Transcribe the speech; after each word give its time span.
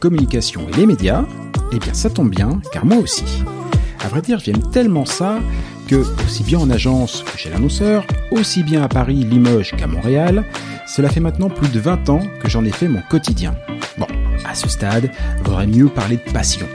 communication 0.00 0.66
et 0.68 0.76
les 0.76 0.86
médias 0.86 1.24
Eh 1.72 1.78
bien 1.78 1.94
ça 1.94 2.10
tombe 2.10 2.30
bien, 2.30 2.60
car 2.72 2.84
moi 2.84 2.96
aussi. 2.96 3.44
À 4.02 4.08
vrai 4.08 4.22
dire, 4.22 4.40
j'aime 4.40 4.62
tellement 4.72 5.04
ça 5.04 5.38
que, 5.86 6.02
aussi 6.24 6.42
bien 6.42 6.58
en 6.58 6.70
agence 6.70 7.22
que 7.22 7.38
chez 7.38 7.50
l'annonceur, 7.50 8.04
aussi 8.30 8.62
bien 8.62 8.82
à 8.82 8.88
Paris, 8.88 9.24
Limoges 9.24 9.76
qu'à 9.76 9.86
Montréal, 9.86 10.44
cela 10.86 11.10
fait 11.10 11.20
maintenant 11.20 11.50
plus 11.50 11.68
de 11.68 11.78
20 11.78 12.08
ans 12.08 12.22
que 12.42 12.48
j'en 12.48 12.64
ai 12.64 12.72
fait 12.72 12.88
mon 12.88 13.02
quotidien. 13.10 13.54
Bon, 13.98 14.06
à 14.44 14.54
ce 14.54 14.68
stade, 14.68 15.10
vaudrait 15.44 15.66
mieux 15.66 15.88
parler 15.88 16.16
de 16.16 16.32
passion. 16.32 16.66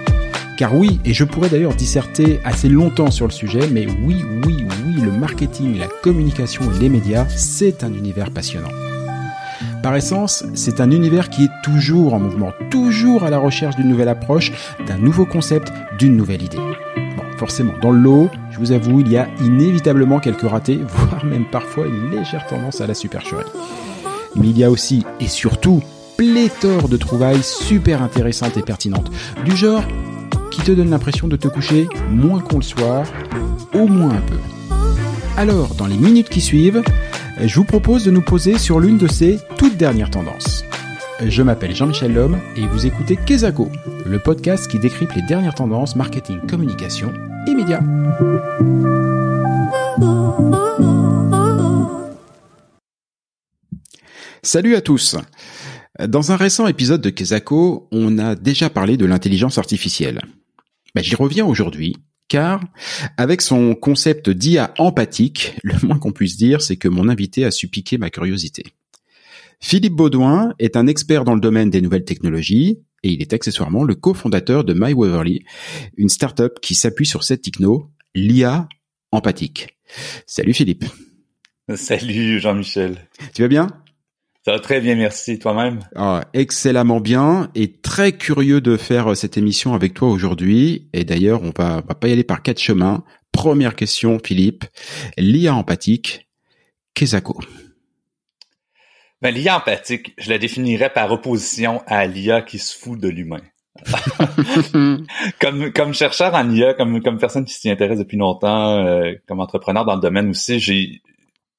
Car 0.58 0.74
oui, 0.74 1.02
et 1.04 1.14
je 1.14 1.26
pourrais 1.26 1.50
d'ailleurs 1.50 1.76
disserter 1.76 2.40
assez 2.46 2.70
longtemps 2.70 3.12
sur 3.12 3.26
le 3.26 3.34
sujet, 3.34 3.68
mais 3.72 3.88
oui, 4.04 4.24
oui, 4.46 4.66
oui, 4.86 5.02
le 5.02 5.12
marketing, 5.12 5.80
la 5.80 5.88
communication 5.88 6.64
et 6.74 6.80
les 6.80 6.90
médias, 6.90 7.28
c'est 7.28 7.84
un 7.84 7.94
univers 7.94 8.32
passionnant. 8.32 8.85
Par 9.86 9.96
essence, 9.96 10.44
c'est 10.56 10.82
un 10.82 10.90
univers 10.90 11.30
qui 11.30 11.44
est 11.44 11.52
toujours 11.62 12.16
en 12.16 12.20
mouvement, 12.20 12.54
toujours 12.72 13.24
à 13.24 13.30
la 13.30 13.38
recherche 13.38 13.76
d'une 13.76 13.88
nouvelle 13.88 14.10
approche, 14.10 14.52
d'un 14.88 14.98
nouveau 14.98 15.28
concept, 15.28 15.72
d'une 16.00 16.18
nouvelle 16.18 16.42
idée. 16.42 16.58
Bon, 16.58 17.24
forcément, 17.38 17.74
dans 17.84 17.92
le 17.92 18.00
lot, 18.00 18.32
je 18.50 18.58
vous 18.58 18.72
avoue, 18.72 19.02
il 19.02 19.12
y 19.12 19.18
a 19.18 19.28
inévitablement 19.42 20.20
quelques 20.20 20.50
ratés, 20.50 20.80
voire 20.88 21.24
même 21.24 21.46
parfois 21.46 21.86
une 21.86 22.10
légère 22.10 22.48
tendance 22.48 22.82
à 22.82 22.88
la 22.88 22.96
supercherie. 22.96 23.46
Mais 24.36 24.48
il 24.48 24.58
y 24.58 24.64
a 24.64 24.72
aussi, 24.72 25.06
et 25.20 25.28
surtout, 25.28 25.84
pléthore 26.18 26.90
de 26.90 26.98
trouvailles 26.98 27.44
super 27.44 28.02
intéressantes 28.02 28.58
et 28.58 28.64
pertinentes. 28.64 29.12
Du 29.46 29.56
genre, 29.56 29.84
qui 30.50 30.64
te 30.64 30.72
donne 30.72 30.90
l'impression 30.90 31.28
de 31.28 31.36
te 31.36 31.48
coucher 31.48 31.88
moins 32.10 32.40
qu'on 32.40 32.58
le 32.58 32.64
soir, 32.64 33.06
au 33.76 33.86
moins 33.86 34.16
un 34.16 34.22
peu. 34.22 34.40
Alors, 35.38 35.76
dans 35.76 35.86
les 35.86 35.98
minutes 35.98 36.30
qui 36.30 36.42
suivent, 36.42 36.82
je 37.42 37.56
vous 37.56 37.66
propose 37.66 38.06
de 38.06 38.12
nous 38.12 38.22
poser 38.22 38.58
sur 38.58 38.80
l'une 38.80 38.98
de 38.98 39.08
ces 39.08 39.40
toutes 39.58 39.78
dernières 39.78 40.10
tendances. 40.10 40.64
Je 41.26 41.42
m'appelle 41.42 41.76
Jean-Michel 41.76 42.14
Lhomme 42.14 42.40
et 42.56 42.68
vous 42.68 42.86
écoutez 42.86 43.18
Kezako, 43.18 43.70
le 44.06 44.20
podcast 44.20 44.70
qui 44.70 44.80
décrypte 44.80 45.16
les 45.16 45.22
dernières 45.22 45.56
tendances 45.56 45.96
marketing, 45.96 46.40
communication 46.48 47.14
et 47.48 47.54
médias. 47.54 47.82
Salut 54.44 54.76
à 54.76 54.82
tous 54.82 55.16
Dans 56.00 56.32
un 56.32 56.36
récent 56.36 56.68
épisode 56.68 57.02
de 57.02 57.10
Kezako, 57.10 57.88
on 57.92 58.18
a 58.20 58.36
déjà 58.36 58.70
parlé 58.70 58.98
de 58.98 59.06
l'intelligence 59.06 59.58
artificielle. 59.58 60.22
Ben, 60.94 61.04
J'y 61.04 61.16
reviens 61.16 61.46
aujourd'hui, 61.46 61.98
car 62.28 62.62
avec 63.18 63.42
son 63.42 63.76
concept 63.76 64.30
d'IA 64.30 64.74
empathique, 64.78 65.56
le 65.64 65.76
moins 65.86 66.00
qu'on 66.00 66.12
puisse 66.12 66.38
dire, 66.38 66.62
c'est 66.62 66.78
que 66.78 66.88
mon 66.88 67.10
invité 67.10 67.46
a 67.46 67.52
su 67.52 67.68
piquer 67.68 67.98
ma 67.98 68.10
curiosité. 68.10 68.64
Philippe 69.60 69.94
Baudouin 69.94 70.54
est 70.60 70.76
un 70.76 70.88
expert 70.88 71.24
dans 71.24 71.34
le 71.34 71.40
domaine 71.40 71.70
des 71.70 71.82
nouvelles 71.82 72.06
technologies 72.06 72.80
et 73.04 73.12
il 73.12 73.22
est 73.22 73.34
accessoirement 73.34 73.84
le 73.84 73.96
cofondateur 73.96 74.64
de 74.64 74.74
MyWaverly, 74.74 75.44
une 75.98 76.10
startup 76.10 76.60
qui 76.62 76.76
s'appuie 76.76 77.06
sur 77.06 77.24
cette 77.24 77.42
techno, 77.42 77.92
l'IA 78.14 78.68
empathique. 79.12 79.78
Salut 80.26 80.54
Philippe. 80.54 80.86
Salut 81.76 82.40
Jean-Michel. 82.40 83.08
Tu 83.34 83.42
vas 83.42 83.48
bien? 83.48 83.68
Ça 84.46 84.52
va 84.52 84.60
très 84.60 84.80
bien, 84.80 84.94
merci. 84.94 85.40
Toi-même? 85.40 85.80
Ah, 85.96 86.22
Excellemment 86.34 87.00
bien 87.00 87.50
et 87.56 87.72
très 87.72 88.12
curieux 88.12 88.62
de 88.62 88.78
faire 88.78 89.12
euh, 89.12 89.16
cette 89.16 89.40
émission 89.40 89.74
avec 89.74 89.96
toi 89.96 90.08
aujourd'hui. 90.08 90.88
Et 90.94 91.04
d'ailleurs, 91.04 91.42
on 91.42 91.52
va, 91.58 91.82
va 91.82 91.96
pas 91.96 92.08
y 92.10 92.12
aller 92.12 92.24
par 92.24 92.44
quatre 92.44 92.60
chemins. 92.60 93.04
Première 93.32 93.76
question, 93.76 94.20
Philippe. 94.24 94.66
L'IA 95.18 95.56
empathique, 95.56 96.28
qu'est-ce 96.94 97.18
que 97.18 97.32
ben, 99.20 99.34
L'IA 99.34 99.58
empathique, 99.58 100.14
je 100.20 100.30
la 100.30 100.38
définirais 100.38 100.92
par 100.92 101.12
opposition 101.12 101.82
à 101.88 102.06
l'IA 102.06 102.44
qui 102.44 102.60
se 102.60 102.78
fout 102.78 103.00
de 103.00 103.10
l'humain. 103.10 103.42
comme 105.42 105.74
comme 105.74 105.94
chercheur 105.94 106.36
en 106.36 106.50
IA, 106.52 106.76
comme 106.76 107.02
comme 107.02 107.18
personne 107.18 107.46
qui 107.46 107.56
s'y 107.56 107.70
intéresse 107.70 107.98
depuis 107.98 108.16
longtemps, 108.16 108.86
euh, 108.86 109.14
comme 109.28 109.40
entrepreneur 109.40 109.84
dans 109.86 109.96
le 109.96 110.02
domaine 110.02 110.30
aussi, 110.30 110.60
j'ai 110.60 111.02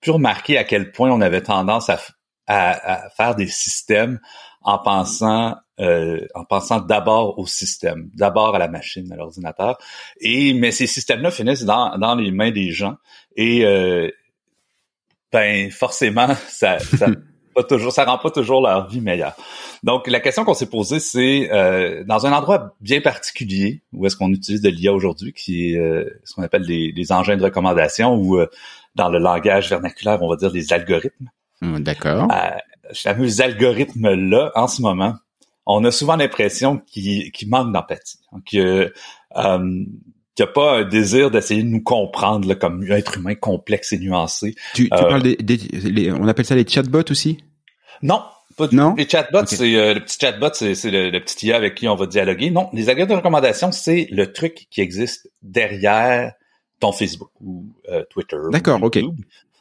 pu 0.00 0.12
remarquer 0.12 0.56
à 0.56 0.65
quel 0.65 0.93
point 0.93 1.10
on 1.10 1.21
avait 1.21 1.43
tendance 1.43 1.91
à 1.91 1.99
à, 2.47 3.09
faire 3.17 3.34
des 3.34 3.49
systèmes 3.49 4.21
en 4.62 4.79
pensant 4.79 5.57
euh, 5.79 6.27
en 6.34 6.45
pensant 6.45 6.81
d'abord 6.81 7.39
au 7.39 7.47
système, 7.47 8.09
d'abord 8.15 8.55
à 8.55 8.59
la 8.59 8.69
machine, 8.69 9.12
à 9.12 9.17
l'ordinateur. 9.17 9.79
Et 10.21 10.55
mais 10.55 10.71
ces 10.71 10.87
systèmes-là 10.87 11.31
finissent 11.31 11.65
dans, 11.65 11.99
dans 11.99 12.15
les 12.15 12.31
mains 12.31 12.51
des 12.51 12.71
gens 12.71 12.97
et 13.37 13.67
euh, 13.67 14.11
ben 15.33 15.71
forcément 15.71 16.29
ça, 16.49 16.79
ça 16.79 17.07
pas 17.55 17.62
toujours 17.62 17.93
ça 17.93 18.05
rend 18.05 18.19
pas 18.19 18.31
toujours 18.31 18.61
leur 18.61 18.89
vie 18.89 19.01
meilleure. 19.01 19.34
Donc 19.83 20.07
la 20.09 20.21
question 20.21 20.45
qu'on 20.45 20.55
s'est 20.55 20.69
posée 20.69 21.01
c'est 21.01 21.51
euh, 21.53 22.05
dans 22.05 22.27
un 22.27 22.33
endroit 22.33 22.75
bien 22.81 23.01
particulier 23.01 23.83
où 23.93 24.07
est-ce 24.07 24.17
qu'on 24.17 24.31
utilise 24.33 24.61
de 24.61 24.69
l'IA 24.69 24.93
aujourd'hui 24.93 25.33
qui 25.33 25.73
est 25.73 25.78
euh, 25.78 26.05
ce 26.25 26.34
qu'on 26.34 26.43
appelle 26.43 26.63
les, 26.63 26.93
les, 26.93 27.13
engins 27.13 27.37
de 27.37 27.43
recommandation 27.43 28.15
ou 28.15 28.39
euh, 28.39 28.47
dans 28.95 29.09
le 29.09 29.19
langage 29.19 29.71
vernaculaire 29.71 30.23
on 30.23 30.28
va 30.28 30.37
dire 30.37 30.51
les 30.51 30.73
algorithmes. 30.73 31.31
Hmm, 31.61 31.78
d'accord. 31.81 32.28
Euh, 32.33 32.50
ce 32.93 33.03
fameux 33.03 33.41
algorithme-là, 33.41 34.53
en 34.55 34.69
ce 34.69 34.83
moment, 34.83 35.15
on 35.67 35.84
a 35.84 35.91
souvent 35.91 36.17
l'impression 36.17 36.78
qu'il 36.78 37.33
manque 37.49 37.72
d'empathie. 37.72 38.19
Que 38.50 38.93
euh, 39.37 39.84
qu'il 40.37 40.45
n'y 40.45 40.50
a 40.50 40.53
pas 40.53 40.78
un 40.78 40.84
désir 40.84 41.31
d'essayer 41.31 41.62
de 41.62 41.69
nous 41.69 41.83
comprendre 41.83 42.47
là, 42.47 42.55
comme 42.55 42.83
un 42.83 42.97
être 42.97 43.16
humain 43.16 43.34
complexe 43.34 43.93
et 43.93 43.99
nuancé. 43.99 44.55
Tu, 44.75 44.84
tu 44.84 44.89
parles 44.91 45.22
des, 45.22 45.37
des 45.37 46.12
on 46.12 46.28
appelle 46.28 46.45
ça 46.45 46.55
les 46.55 46.69
chatbots 46.69 47.11
aussi? 47.11 47.39
Non, 48.03 48.22
pas 48.56 48.69
non? 48.71 48.95
Les 48.97 49.09
chatbots, 49.09 49.47
c'est 49.47 49.77
euh, 49.77 49.95
le 49.95 50.00
petit 50.00 50.19
chatbot, 50.21 50.50
c'est 50.53 50.91
le, 50.91 51.11
le, 51.11 51.21
petit 51.21 51.47
IA 51.47 51.56
avec 51.56 51.75
qui 51.75 51.89
on 51.89 51.95
va 51.95 52.06
dialoguer. 52.06 52.50
Non, 52.50 52.69
les 52.75 52.91
algorithmes 52.91 53.12
de 53.12 53.16
recommandation, 53.16 53.72
c'est 53.72 54.09
le 54.11 54.31
truc 54.33 54.66
qui 54.71 54.83
existe 54.83 55.31
derrière 55.43 56.33
ton 56.81 56.93
Facebook 56.93 57.31
ou 57.41 57.66
euh, 57.89 58.05
Twitter. 58.11 58.37
D'accord, 58.50 58.83
ok. 58.83 59.00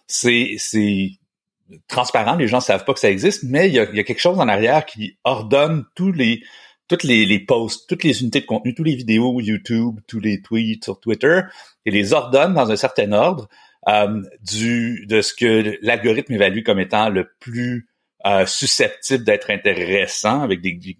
C'est 0.08 0.56
c'est 0.58 1.12
transparent, 1.88 2.36
les 2.36 2.48
gens 2.48 2.60
savent 2.60 2.86
pas 2.86 2.94
que 2.94 3.00
ça 3.00 3.10
existe, 3.10 3.44
mais 3.44 3.68
il 3.68 3.74
y 3.74 3.80
a, 3.80 3.86
quelque 3.86 4.20
chose 4.20 4.40
en 4.40 4.48
arrière 4.48 4.86
qui 4.86 5.18
ordonne 5.24 5.86
tous 5.96 6.12
les 6.12 6.44
toutes 6.88 7.04
les, 7.04 7.26
les 7.26 7.40
posts, 7.40 7.90
toutes 7.90 8.04
les 8.04 8.22
unités 8.22 8.42
de 8.42 8.46
contenu, 8.46 8.76
toutes 8.76 8.86
les 8.86 8.96
vidéos 8.96 9.42
YouTube, 9.42 10.00
tous 10.08 10.20
les 10.20 10.44
tweets 10.44 10.84
sur 10.84 11.00
Twitter, 11.00 11.42
et 11.84 11.90
les 11.90 12.14
ordonne 12.14 12.54
dans 12.54 12.70
un 12.70 12.76
certain 12.76 13.12
ordre 13.12 13.48
euh, 13.88 14.22
du 14.42 15.06
de 15.08 15.22
ce 15.22 15.34
que 15.34 15.78
l'algorithme 15.82 16.34
évalue 16.34 16.64
comme 16.64 16.80
étant 16.80 17.10
le 17.10 17.28
plus 17.40 17.88
euh, 18.26 18.46
susceptible 18.46 19.24
d'être 19.24 19.52
intéressant 19.52 20.42
avec 20.42 20.62
des, 20.62 20.98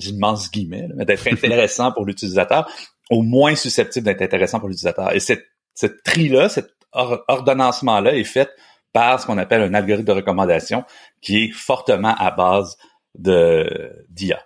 immenses 0.00 0.50
guillemets, 0.50 0.88
d'être 0.98 1.26
intéressant 1.32 1.92
pour 1.92 2.04
l'utilisateur, 2.04 2.68
au 3.10 3.22
moins 3.22 3.54
susceptible 3.54 4.06
d'être 4.06 4.22
intéressant 4.22 4.60
pour 4.60 4.68
l'utilisateur. 4.68 5.14
Et 5.14 5.20
cette, 5.20 5.46
cette 5.74 6.02
tri-là, 6.02 6.48
cet 6.48 6.70
ordonnancement-là 6.92 8.14
est 8.14 8.24
fait 8.24 8.50
par 8.94 9.20
ce 9.20 9.26
qu'on 9.26 9.36
appelle 9.36 9.60
un 9.60 9.74
algorithme 9.74 10.06
de 10.06 10.12
recommandation 10.12 10.84
qui 11.20 11.44
est 11.44 11.50
fortement 11.50 12.14
à 12.14 12.30
base 12.30 12.78
de 13.14 13.92
d'IA. 14.08 14.40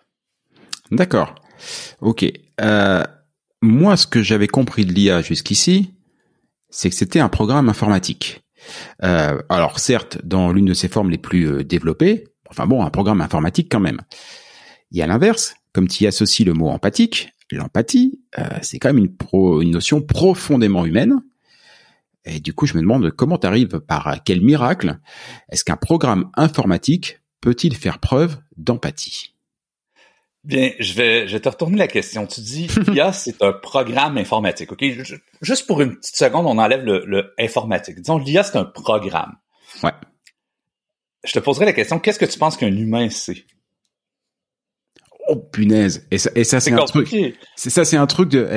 D'accord. 0.91 1.37
Ok. 2.01 2.25
Euh, 2.61 3.05
moi, 3.61 3.97
ce 3.97 4.07
que 4.07 4.23
j'avais 4.23 4.49
compris 4.49 4.85
de 4.85 4.93
l'IA 4.93 5.21
jusqu'ici, 5.23 5.95
c'est 6.71 6.91
que 6.91 6.97
c'était 6.97 7.21
un 7.21 7.29
programme 7.29 7.69
informatique. 7.69 8.43
Euh, 9.05 9.41
alors 9.49 9.79
certes, 9.79 10.19
dans 10.25 10.51
l'une 10.51 10.67
de 10.67 10.75
ses 10.75 10.89
formes 10.89 11.11
les 11.11 11.19
plus 11.19 11.47
euh, 11.47 11.65
développées, 11.65 12.25
enfin 12.51 12.67
bon, 12.67 12.83
un 12.83 12.91
programme 12.91 13.21
informatique 13.21 13.69
quand 13.71 13.81
même. 13.81 14.01
Et 14.93 15.03
à 15.03 15.07
l'inverse, 15.07 15.55
comme 15.73 15.89
tu 15.89 16.05
y 16.05 16.07
associes 16.07 16.45
le 16.45 16.55
mot 16.55 16.69
empathique, 16.69 17.31
l'empathie, 17.51 18.21
euh, 18.39 18.45
c'est 18.63 18.79
quand 18.79 18.89
même 18.89 18.99
une, 18.99 19.15
pro, 19.15 19.61
une 19.61 19.71
notion 19.73 20.01
profondément 20.01 20.87
humaine 20.87 21.21
et 22.25 22.41
du 22.41 22.53
coup, 22.53 22.67
je 22.67 22.75
me 22.75 22.81
demande 22.81 23.11
comment 23.11 23.39
tu 23.39 23.47
arrives, 23.47 23.81
par 23.81 24.23
quel 24.25 24.41
miracle, 24.41 24.99
est-ce 25.51 25.65
qu'un 25.65 25.77
programme 25.77 26.31
informatique 26.35 27.21
peut-il 27.41 27.77
faire 27.77 27.99
preuve 27.99 28.39
d'empathie? 28.57 29.35
Bien, 30.45 30.71
je 30.79 30.95
vais, 30.95 31.27
je 31.27 31.35
vais 31.35 31.41
te 31.41 31.49
retourner 31.49 31.77
la 31.77 31.89
question. 31.89 32.27
Tu 32.27 32.41
dis, 32.41 32.69
l'IA, 32.89 33.13
c'est 33.13 33.43
un 33.43 33.53
programme 33.53 34.17
informatique. 34.19 34.73
Ok, 34.73 34.85
juste 35.43 35.67
pour 35.67 35.81
une 35.81 35.97
petite 35.97 36.17
seconde, 36.17 36.47
on 36.47 36.59
enlève 36.59 36.85
le, 36.85 37.05
le 37.07 37.35
informatique. 37.39 37.97
Disons, 37.97 38.19
l'IA, 38.19 38.43
c'est 38.43 38.57
un 38.57 38.65
programme. 38.65 39.37
Ouais. 39.83 39.93
Je 41.25 41.33
te 41.33 41.39
poserai 41.39 41.67
la 41.67 41.73
question, 41.73 41.99
qu'est-ce 41.99 42.19
que 42.19 42.25
tu 42.25 42.39
penses 42.39 42.57
qu'un 42.57 42.75
humain 42.75 43.11
sait? 43.11 43.45
Oh 45.31 45.37
punaise 45.37 46.07
Et 46.11 46.19
ça, 46.19 46.31
et 46.35 46.45
ça 46.45 46.59
c'est 46.59 46.73
un 46.73 46.85
truc. 46.85 47.09
C'est 47.55 47.71
ça, 47.71 47.85
c'est 47.85 47.97
un 47.97 48.07
truc 48.07 48.31
de. 48.31 48.49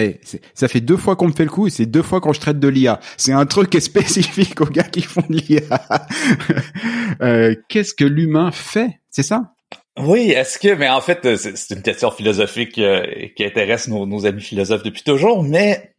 ça 0.54 0.68
fait 0.68 0.80
deux 0.80 0.98
fois 0.98 1.16
qu'on 1.16 1.28
me 1.28 1.34
fait 1.34 1.44
le 1.44 1.50
coup 1.50 1.68
et 1.68 1.70
c'est 1.70 1.86
deux 1.86 2.02
fois 2.02 2.22
quand 2.22 2.34
je 2.34 2.40
traite 2.40 2.60
de 2.60 2.68
l'IA. 2.68 3.00
C'est 3.18 3.34
un 3.34 3.46
truc 3.46 3.70
qui 3.70 3.78
est 3.78 3.82
spécifique 3.82 4.60
aux 4.62 4.66
gars 4.66 4.84
qui 4.84 5.02
font 5.02 5.24
de 5.30 5.36
l'IA. 5.36 5.62
euh, 7.22 7.56
Qu'est-ce 7.68 7.94
que 7.94 8.06
l'humain 8.06 8.52
fait? 8.52 9.00
C'est 9.10 9.24
ça? 9.24 9.54
Oui. 10.00 10.32
Est-ce 10.32 10.58
que, 10.58 10.74
mais 10.74 10.90
en 10.90 11.02
fait, 11.02 11.36
c'est 11.36 11.76
une 11.76 11.82
question 11.82 12.10
philosophique 12.10 12.78
euh, 12.78 13.06
qui 13.36 13.44
intéresse 13.44 13.90
nos, 13.90 14.06
nos, 14.06 14.26
amis 14.26 14.42
philosophes 14.42 14.84
depuis 14.84 15.04
toujours. 15.04 15.44
Mais 15.44 15.92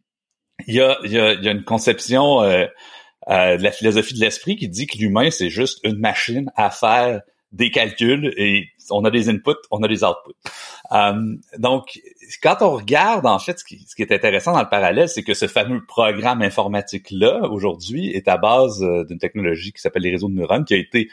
il 0.67 0.75
y 0.75 0.81
a, 0.81 0.97
y 1.03 1.17
a, 1.17 1.33
y 1.33 1.47
a 1.47 1.51
une 1.51 1.63
conception 1.63 2.41
euh, 2.41 2.65
euh, 3.29 3.57
de 3.57 3.63
la 3.63 3.71
philosophie 3.71 4.13
de 4.13 4.19
l'esprit 4.19 4.55
qui 4.55 4.67
dit 4.67 4.87
que 4.87 4.97
l'humain 4.97 5.29
c'est 5.31 5.49
juste 5.49 5.79
une 5.83 5.97
machine 5.97 6.51
à 6.55 6.69
faire 6.69 7.21
des 7.51 7.71
calculs 7.71 8.33
et 8.37 8.67
on 8.89 9.05
a 9.05 9.11
des 9.11 9.29
inputs, 9.29 9.51
on 9.71 9.81
a 9.83 9.87
des 9.87 10.03
outputs. 10.03 10.33
Euh, 10.91 11.35
donc, 11.57 11.99
quand 12.41 12.57
on 12.61 12.71
regarde, 12.71 13.25
en 13.25 13.39
fait, 13.39 13.59
ce 13.59 13.63
qui, 13.63 13.85
est 13.97 14.11
intéressant 14.11 14.53
dans 14.53 14.61
le 14.61 14.69
parallèle, 14.69 15.09
c'est 15.09 15.23
que 15.23 15.33
ce 15.33 15.47
fameux 15.47 15.85
programme 15.85 16.41
informatique-là, 16.41 17.49
aujourd'hui, 17.49 18.11
est 18.11 18.27
à 18.27 18.37
base 18.37 18.83
euh, 18.83 19.05
d'une 19.05 19.19
technologie 19.19 19.71
qui 19.71 19.81
s'appelle 19.81 20.03
les 20.03 20.11
réseaux 20.11 20.29
de 20.29 20.35
neurones, 20.35 20.65
qui 20.65 20.73
a 20.73 20.77
été 20.77 21.09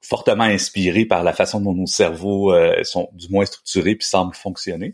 fortement 0.00 0.44
inspiré 0.44 1.04
par 1.04 1.24
la 1.24 1.32
façon 1.32 1.60
dont 1.60 1.74
nos 1.74 1.86
cerveaux 1.86 2.52
euh, 2.52 2.82
sont 2.84 3.08
du 3.12 3.28
moins 3.28 3.44
structurés 3.44 3.96
puis 3.96 4.06
semblent 4.06 4.34
fonctionner. 4.34 4.92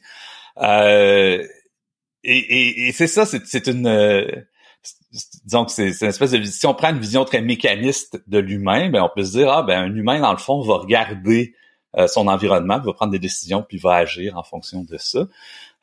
Euh, 0.58 1.46
et, 2.24 2.38
et, 2.38 2.88
et 2.88 2.92
c'est 2.92 3.06
ça, 3.06 3.26
c'est 3.26 3.66
une 3.66 4.46
disons 5.44 5.64
que 5.64 5.72
c'est 5.72 5.88
une 5.88 6.08
espèce 6.08 6.30
de 6.30 6.42
si 6.44 6.66
on 6.66 6.74
prend 6.74 6.90
une 6.90 6.98
vision 6.98 7.24
très 7.24 7.42
mécaniste 7.42 8.22
de 8.26 8.38
l'humain, 8.38 8.90
ben 8.90 9.02
on 9.02 9.10
peut 9.14 9.24
se 9.24 9.38
dire 9.38 9.50
ah 9.50 9.62
ben 9.62 9.82
un 9.82 9.94
humain 9.94 10.20
dans 10.20 10.32
le 10.32 10.38
fond 10.38 10.62
va 10.62 10.78
regarder 10.78 11.54
euh, 11.54 11.61
son 12.06 12.28
environnement, 12.28 12.80
va 12.80 12.92
prendre 12.92 13.12
des 13.12 13.18
décisions 13.18 13.62
puis 13.62 13.78
va 13.78 13.96
agir 13.96 14.36
en 14.36 14.42
fonction 14.42 14.82
de 14.82 14.96
ça. 14.96 15.26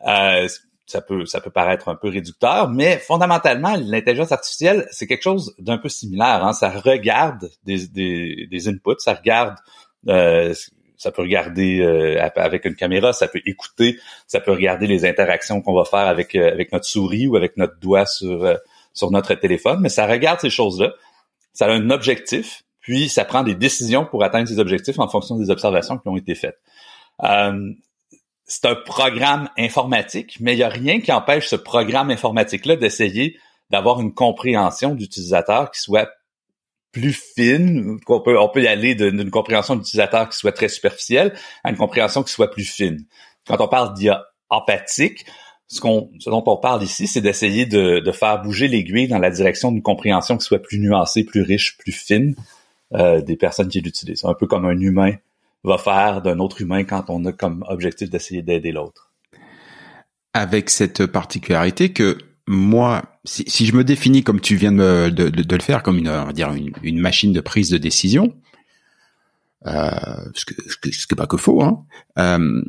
Euh, 0.08 0.48
ça 0.86 1.02
peut 1.02 1.26
ça 1.26 1.40
peut 1.40 1.52
paraître 1.52 1.88
un 1.88 1.96
peu 1.96 2.10
réducteur, 2.10 2.70
mais 2.70 2.98
fondamentalement 2.98 3.76
l'intelligence 3.78 4.32
artificielle 4.32 4.88
c'est 4.92 5.06
quelque 5.06 5.24
chose 5.24 5.56
d'un 5.60 5.78
peu 5.78 5.90
similaire. 5.90 6.44
Hein? 6.44 6.54
Ça 6.54 6.70
regarde 6.70 7.50
des, 7.64 7.88
des, 7.88 8.48
des 8.50 8.68
inputs, 8.68 8.96
ça 9.00 9.14
regarde 9.14 9.56
euh, 10.08 10.54
ça 10.98 11.12
peut 11.12 11.22
regarder 11.22 11.82
avec 12.36 12.66
une 12.66 12.76
caméra, 12.76 13.14
ça 13.14 13.28
peut 13.28 13.42
écouter, 13.46 13.98
ça 14.28 14.42
peut 14.42 14.52
regarder 14.52 14.86
les 14.86 15.06
interactions 15.06 15.62
qu'on 15.62 15.74
va 15.74 15.86
faire 15.86 16.08
avec 16.08 16.36
avec 16.36 16.74
notre 16.74 16.86
souris 16.86 17.28
ou 17.28 17.38
avec 17.38 17.56
notre 17.56 17.80
doigt 17.80 18.06
sur 18.06 18.58
sur 18.94 19.12
notre 19.12 19.34
téléphone, 19.36 19.80
mais 19.82 19.90
ça 19.90 20.06
regarde 20.08 20.40
ces 20.40 20.50
choses-là. 20.50 20.94
Ça 21.54 21.66
a 21.68 21.72
un 21.72 21.90
objectif, 21.90 22.64
puis 22.80 23.10
ça 23.10 23.26
prend 23.26 23.44
des 23.44 23.56
décisions 23.56 24.06
pour 24.06 24.24
atteindre 24.24 24.48
ces 24.48 24.60
objectifs 24.60 25.00
en 25.00 25.08
fonction 25.08 25.38
des 25.38 25.50
observations 25.50 25.98
qui 25.98 26.08
ont 26.08 26.18
été 26.18 26.36
faites. 26.36 26.60
Euh, 27.24 27.74
c'est 28.46 28.66
un 28.66 28.76
programme 28.76 29.50
informatique, 29.58 30.38
mais 30.40 30.54
il 30.54 30.58
n'y 30.58 30.64
a 30.64 30.70
rien 30.70 31.02
qui 31.02 31.12
empêche 31.12 31.48
ce 31.48 31.56
programme 31.56 32.10
informatique-là 32.10 32.76
d'essayer 32.78 33.38
d'avoir 33.70 34.02
une 34.02 34.14
compréhension 34.14 34.96
d'utilisateur 34.96 35.70
qui 35.72 35.80
soit 35.80 36.10
plus 36.92 37.14
fine, 37.14 38.00
qu'on 38.06 38.22
peut, 38.22 38.40
on 38.40 38.50
peut 38.50 38.64
y 38.64 38.68
aller 38.68 38.96
d'une 38.96 39.30
compréhension 39.30 39.76
d'utilisateur 39.76 40.30
qui 40.30 40.38
soit 40.38 40.52
très 40.52 40.70
superficielle 40.70 41.36
à 41.64 41.70
une 41.70 41.78
compréhension 41.78 42.24
qui 42.24 42.32
soit 42.32 42.50
plus 42.50 42.66
fine. 42.66 43.06
Quand 43.46 43.62
on 43.62 43.68
parle 43.68 43.94
d'IA 43.94 44.26
empathique, 44.50 45.26
ce, 45.68 45.82
qu'on, 45.82 46.10
ce 46.20 46.32
dont 46.32 46.44
on 46.48 46.58
parle 46.58 46.82
ici, 46.82 47.06
c'est 47.06 47.22
d'essayer 47.22 47.68
de, 47.68 48.00
de, 48.00 48.12
faire 48.12 48.42
bouger 48.42 48.68
l'aiguille 48.68 49.08
dans 49.08 49.20
la 49.20 49.30
direction 49.30 49.72
d'une 49.72 49.84
compréhension 49.84 50.36
qui 50.36 50.46
soit 50.46 50.58
plus 50.58 50.80
nuancée, 50.80 51.24
plus 51.24 51.44
riche, 51.44 51.78
plus 51.78 51.92
fine 51.92 52.34
euh, 52.94 53.22
des 53.22 53.36
personnes 53.36 53.70
qui 53.70 53.82
l'utilisent. 53.82 54.26
Un 54.26 54.34
peu 54.34 54.48
comme 54.48 54.66
un 54.66 54.80
humain 54.80 55.14
va 55.64 55.78
faire 55.78 56.22
d'un 56.22 56.40
autre 56.40 56.62
humain 56.62 56.84
quand 56.84 57.06
on 57.10 57.26
a 57.26 57.32
comme 57.32 57.66
objectif 57.68 58.10
d'essayer 58.10 58.42
d'aider 58.42 58.72
l'autre. 58.72 59.12
Avec 60.34 60.70
cette 60.70 61.06
particularité 61.06 61.92
que 61.92 62.18
moi, 62.48 63.04
si, 63.26 63.44
si, 63.48 63.66
je 63.66 63.76
me 63.76 63.84
définis 63.84 64.24
comme 64.24 64.42
tu 64.42 64.56
viens 64.56 64.72
de, 64.72 65.10
de, 65.10 65.30
de, 65.30 65.56
le 65.56 65.62
faire, 65.62 65.84
comme 65.84 65.98
une, 65.98 66.10
on 66.10 66.26
va 66.26 66.34
dire 66.34 66.52
une, 66.54 66.72
une, 66.82 67.00
machine 67.00 67.32
de 67.32 67.42
prise 67.42 67.70
de 67.70 67.78
décision, 67.78 68.34
euh, 69.68 69.92
ce, 70.34 70.46
qui 70.46 70.90
n'est 70.90 71.16
pas 71.16 71.28
que 71.28 71.38
faux, 71.38 71.62
hein, 71.62 71.86
euh, 72.18 72.64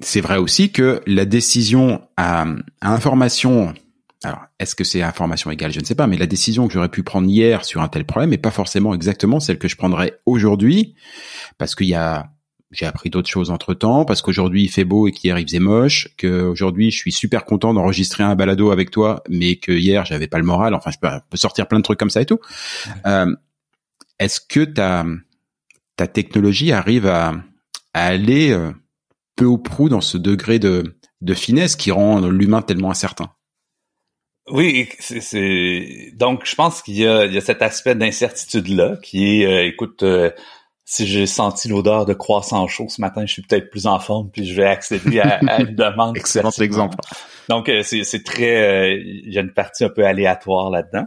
c'est 0.00 0.20
vrai 0.20 0.38
aussi 0.38 0.72
que 0.72 1.02
la 1.06 1.24
décision 1.24 2.02
à, 2.16 2.46
information, 2.80 3.74
alors 4.22 4.40
est-ce 4.58 4.74
que 4.74 4.84
c'est 4.84 5.02
information 5.02 5.50
égale, 5.50 5.72
je 5.72 5.80
ne 5.80 5.84
sais 5.84 5.94
pas, 5.94 6.06
mais 6.06 6.18
la 6.18 6.26
décision 6.26 6.66
que 6.66 6.74
j'aurais 6.74 6.90
pu 6.90 7.02
prendre 7.02 7.28
hier 7.28 7.64
sur 7.64 7.80
un 7.80 7.88
tel 7.88 8.04
problème 8.04 8.30
n'est 8.30 8.38
pas 8.38 8.50
forcément 8.50 8.94
exactement 8.94 9.40
celle 9.40 9.58
que 9.58 9.68
je 9.68 9.76
prendrais 9.76 10.20
aujourd'hui, 10.26 10.94
parce 11.58 11.74
qu'il 11.74 11.88
y 11.88 11.94
a 11.94 12.30
j'ai 12.70 12.86
appris 12.86 13.10
d'autres 13.10 13.28
choses 13.28 13.50
entre 13.50 13.74
temps, 13.74 14.04
parce 14.04 14.22
qu'aujourd'hui 14.22 14.64
il 14.64 14.68
fait 14.68 14.84
beau 14.84 15.08
et 15.08 15.12
qu'hier 15.12 15.38
il 15.38 15.46
faisait 15.46 15.58
moche, 15.58 16.08
qu'aujourd'hui 16.18 16.90
je 16.90 16.98
suis 16.98 17.12
super 17.12 17.44
content 17.44 17.74
d'enregistrer 17.74 18.22
un 18.22 18.36
balado 18.36 18.70
avec 18.70 18.90
toi, 18.90 19.22
mais 19.28 19.56
que 19.56 19.72
hier 19.72 20.04
j'avais 20.04 20.28
pas 20.28 20.38
le 20.38 20.44
moral. 20.44 20.74
Enfin, 20.74 20.90
je 20.90 20.98
peux, 20.98 21.36
sortir 21.36 21.66
plein 21.66 21.78
de 21.78 21.84
trucs 21.84 21.98
comme 21.98 22.10
ça 22.10 22.20
et 22.20 22.26
tout. 22.26 22.38
Euh, 23.06 23.34
est-ce 24.18 24.40
que 24.40 24.64
ta 24.64 25.04
ta 25.96 26.06
technologie 26.06 26.72
arrive 26.72 27.06
à, 27.06 27.34
à 27.92 28.06
aller 28.06 28.52
euh, 28.52 28.70
peu 29.36 29.46
ou 29.46 29.58
prou 29.58 29.88
dans 29.88 30.00
ce 30.00 30.16
degré 30.16 30.58
de, 30.58 30.96
de 31.20 31.34
finesse 31.34 31.76
qui 31.76 31.90
rend 31.90 32.20
l'humain 32.20 32.62
tellement 32.62 32.90
incertain? 32.90 33.30
Oui, 34.50 34.88
c'est 34.98 36.12
donc 36.14 36.44
je 36.44 36.54
pense 36.54 36.82
qu'il 36.82 36.94
y 36.94 37.02
y 37.02 37.06
a 37.06 37.40
cet 37.40 37.62
aspect 37.62 37.94
d'incertitude 37.94 38.68
là 38.68 38.96
qui 39.02 39.42
est, 39.42 39.46
euh, 39.46 39.66
écoute, 39.66 40.02
euh, 40.02 40.30
si 40.84 41.06
j'ai 41.06 41.26
senti 41.26 41.68
l'odeur 41.68 42.04
de 42.04 42.14
croissant 42.14 42.66
chaud 42.66 42.86
ce 42.88 43.00
matin, 43.00 43.24
je 43.26 43.32
suis 43.32 43.42
peut-être 43.42 43.70
plus 43.70 43.86
en 43.86 43.98
forme 44.00 44.30
puis 44.30 44.44
je 44.46 44.54
vais 44.54 44.66
accéder 44.66 45.20
à, 45.20 45.60
une 45.60 45.74
demande. 45.74 46.16
Excellent 46.18 46.50
exemple. 46.50 46.96
Donc 47.48 47.68
euh, 47.68 47.82
c'est 47.82 48.24
très, 48.24 48.98
il 48.98 49.32
y 49.32 49.38
a 49.38 49.40
une 49.40 49.52
partie 49.52 49.84
un 49.84 49.88
peu 49.88 50.04
aléatoire 50.04 50.70
là-dedans. 50.70 51.06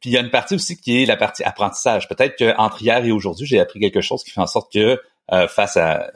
puis 0.00 0.10
il 0.10 0.12
y 0.12 0.18
a 0.18 0.20
une 0.20 0.30
partie 0.30 0.54
aussi 0.54 0.76
qui 0.76 1.02
est 1.02 1.06
la 1.06 1.16
partie 1.16 1.44
apprentissage. 1.44 2.08
Peut-être 2.08 2.36
qu'entre 2.36 2.82
hier 2.82 3.04
et 3.04 3.10
aujourd'hui, 3.10 3.46
j'ai 3.46 3.58
appris 3.58 3.80
quelque 3.80 4.02
chose 4.02 4.22
qui 4.22 4.30
fait 4.30 4.40
en 4.40 4.46
sorte 4.46 4.72
que 4.72 5.00
face 5.48 5.76
à 5.76 6.10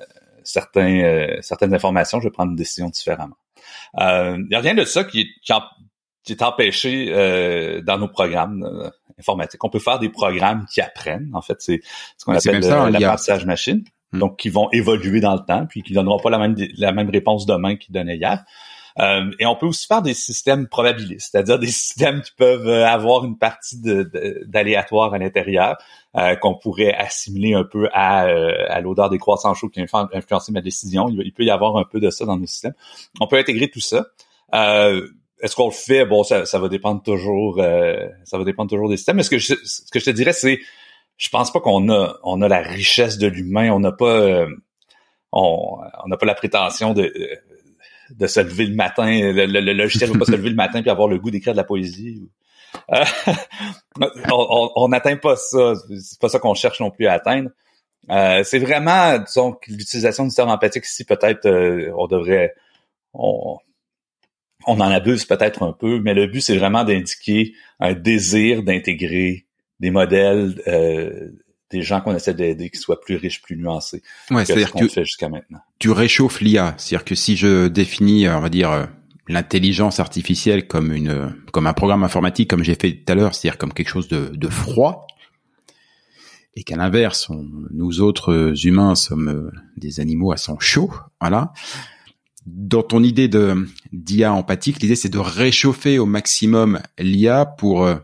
certains, 0.44 1.00
euh, 1.00 1.38
certaines 1.40 1.74
informations, 1.74 2.20
je 2.20 2.24
vais 2.24 2.32
prendre 2.32 2.50
une 2.50 2.56
décision 2.56 2.88
différemment. 2.88 3.36
Euh, 4.00 4.36
il 4.38 4.48
n'y 4.48 4.54
a 4.54 4.60
rien 4.60 4.74
de 4.74 4.84
ça 4.84 5.04
qui, 5.04 5.28
qui, 5.42 5.52
est 6.32 6.42
empêché 6.42 7.08
euh, 7.10 7.80
dans 7.82 7.98
nos 7.98 8.08
programmes 8.08 8.90
informatiques. 9.18 9.62
On 9.64 9.70
peut 9.70 9.78
faire 9.78 9.98
des 9.98 10.08
programmes 10.08 10.66
qui 10.72 10.80
apprennent. 10.80 11.30
En 11.34 11.42
fait, 11.42 11.56
c'est 11.60 11.80
ce 12.16 12.24
qu'on 12.24 12.34
appelle 12.34 12.60
l'apprentissage 12.60 13.44
machine. 13.44 13.84
Hmm. 14.12 14.18
Donc, 14.18 14.38
qui 14.38 14.48
vont 14.48 14.68
évoluer 14.72 15.20
dans 15.20 15.34
le 15.34 15.44
temps, 15.46 15.66
puis 15.66 15.82
qui 15.82 15.92
donneront 15.92 16.18
pas 16.18 16.30
la 16.30 16.38
même 16.38 16.56
la 16.76 16.92
même 16.92 17.10
réponse 17.10 17.46
demain 17.46 17.76
qu'ils 17.76 17.94
donnaient 17.94 18.16
hier. 18.16 18.44
Euh, 18.98 19.30
et 19.38 19.46
on 19.46 19.54
peut 19.54 19.66
aussi 19.66 19.86
faire 19.86 20.02
des 20.02 20.14
systèmes 20.14 20.66
probabilistes, 20.68 21.30
c'est-à-dire 21.30 21.58
des 21.58 21.66
systèmes 21.70 22.22
qui 22.22 22.32
peuvent 22.36 22.68
euh, 22.68 22.86
avoir 22.86 23.24
une 23.24 23.38
partie 23.38 23.80
d'aléatoire 24.46 25.14
à 25.14 25.18
l'intérieur 25.18 25.76
euh, 26.16 26.34
qu'on 26.36 26.54
pourrait 26.54 26.92
assimiler 26.92 27.54
un 27.54 27.64
peu 27.64 27.88
à, 27.92 28.80
l'odeur 28.80 29.10
des 29.10 29.18
croissants 29.18 29.54
chauds 29.54 29.68
qui 29.68 29.80
influencer 29.80 30.52
ma 30.52 30.60
décision. 30.60 31.08
Il, 31.08 31.32
peut 31.32 31.44
y 31.44 31.50
avoir 31.50 31.76
un 31.76 31.84
peu 31.84 32.00
de 32.00 32.10
ça 32.10 32.24
dans 32.24 32.36
nos 32.36 32.46
systèmes. 32.46 32.74
On 33.20 33.26
peut 33.26 33.38
intégrer 33.38 33.68
tout 33.68 33.80
ça. 33.80 34.06
est-ce 34.52 35.56
qu'on 35.56 35.66
le 35.66 35.72
fait? 35.72 36.04
Bon, 36.04 36.24
ça, 36.24 36.44
ça 36.46 36.58
va 36.58 36.68
dépendre 36.68 37.02
toujours. 37.02 37.56
ça 38.24 38.38
va 38.38 38.44
dépendre 38.44 38.70
toujours 38.70 38.88
des 38.88 38.96
systèmes. 38.96 39.16
Mais 39.16 39.22
ce 39.22 39.30
que 39.30 39.38
je, 39.38 39.54
ce 39.64 39.90
que 39.90 40.00
je 40.00 40.04
te 40.04 40.10
dirais, 40.10 40.32
c'est, 40.32 40.60
je 41.16 41.28
pense 41.28 41.52
pas 41.52 41.60
qu'on 41.60 41.88
a, 41.90 42.16
on 42.24 42.42
a 42.42 42.48
la 42.48 42.60
richesse 42.60 43.18
de 43.18 43.28
l'humain. 43.28 43.70
On 43.70 43.80
n'a 43.80 43.92
pas, 43.92 44.46
on 45.32 45.78
n'a 46.06 46.16
pas 46.16 46.26
la 46.26 46.34
prétention 46.34 46.92
de 46.92 47.12
de 48.10 48.26
se 48.26 48.40
lever 48.40 48.66
le 48.66 48.74
matin, 48.74 49.06
le, 49.32 49.72
logiciel 49.72 50.10
va 50.10 50.18
pas 50.18 50.24
se 50.24 50.32
lever 50.32 50.50
le 50.50 50.56
matin 50.56 50.82
puis 50.82 50.90
avoir 50.90 51.08
le 51.08 51.18
goût 51.18 51.30
d'écrire 51.30 51.54
de 51.54 51.58
la 51.58 51.64
poésie. 51.64 52.28
Euh, 52.92 53.04
on 54.32 54.88
n'atteint 54.88 55.16
pas 55.16 55.36
ça. 55.36 55.74
C'est 56.00 56.20
pas 56.20 56.28
ça 56.28 56.38
qu'on 56.38 56.54
cherche 56.54 56.80
non 56.80 56.90
plus 56.90 57.06
à 57.06 57.14
atteindre. 57.14 57.50
Euh, 58.10 58.42
c'est 58.44 58.58
vraiment, 58.58 59.18
disons, 59.18 59.56
l'utilisation 59.68 60.26
du 60.26 60.34
terme 60.34 60.50
empathique 60.50 60.86
ici, 60.86 61.04
peut-être, 61.04 61.46
euh, 61.46 61.92
on 61.96 62.06
devrait, 62.06 62.54
on, 63.12 63.58
on 64.66 64.80
en 64.80 64.90
abuse 64.90 65.24
peut-être 65.24 65.62
un 65.62 65.72
peu, 65.72 66.00
mais 66.00 66.14
le 66.14 66.26
but, 66.26 66.40
c'est 66.40 66.56
vraiment 66.56 66.84
d'indiquer 66.84 67.52
un 67.78 67.92
désir 67.94 68.62
d'intégrer 68.62 69.46
des 69.78 69.90
modèles 69.90 70.60
euh, 70.66 71.30
des 71.70 71.82
gens 71.82 72.00
qu'on 72.00 72.14
essaie 72.14 72.34
d'aider 72.34 72.70
qui 72.70 72.78
soient 72.78 73.00
plus 73.00 73.16
riches, 73.16 73.42
plus 73.42 73.56
nuancés. 73.56 74.02
Ouais, 74.30 74.44
c'est-à-dire 74.44 74.72
que 74.72 74.88
fait 74.88 75.04
jusqu'à 75.04 75.28
maintenant. 75.28 75.60
Tu 75.78 75.90
réchauffes 75.90 76.40
l'IA, 76.40 76.74
c'est-à-dire 76.76 77.04
que 77.04 77.14
si 77.14 77.36
je 77.36 77.68
définis, 77.68 78.28
on 78.28 78.40
va 78.40 78.48
dire, 78.48 78.70
euh, 78.70 78.86
l'intelligence 79.28 80.00
artificielle 80.00 80.66
comme 80.66 80.92
une, 80.92 81.34
comme 81.52 81.66
un 81.66 81.72
programme 81.72 82.02
informatique, 82.02 82.50
comme 82.50 82.64
j'ai 82.64 82.74
fait 82.74 82.92
tout 82.92 83.12
à 83.12 83.14
l'heure, 83.14 83.34
c'est-à-dire 83.34 83.58
comme 83.58 83.72
quelque 83.72 83.88
chose 83.88 84.08
de, 84.08 84.30
de 84.34 84.48
froid, 84.48 85.06
et 86.56 86.64
qu'à 86.64 86.76
l'inverse, 86.76 87.30
nous 87.70 88.00
autres 88.00 88.54
humains 88.66 88.94
sommes 88.96 89.28
euh, 89.28 89.50
des 89.76 90.00
animaux 90.00 90.32
à 90.32 90.36
sang 90.36 90.58
chaud, 90.58 90.92
voilà. 91.20 91.52
Dans 92.46 92.82
ton 92.82 93.02
idée 93.02 93.28
de 93.28 93.68
d'IA 93.92 94.32
empathique, 94.32 94.80
l'idée 94.80 94.96
c'est 94.96 95.10
de 95.10 95.18
réchauffer 95.18 95.98
au 95.98 96.06
maximum 96.06 96.80
l'IA 96.98 97.46
pour 97.46 97.84
euh, 97.84 97.96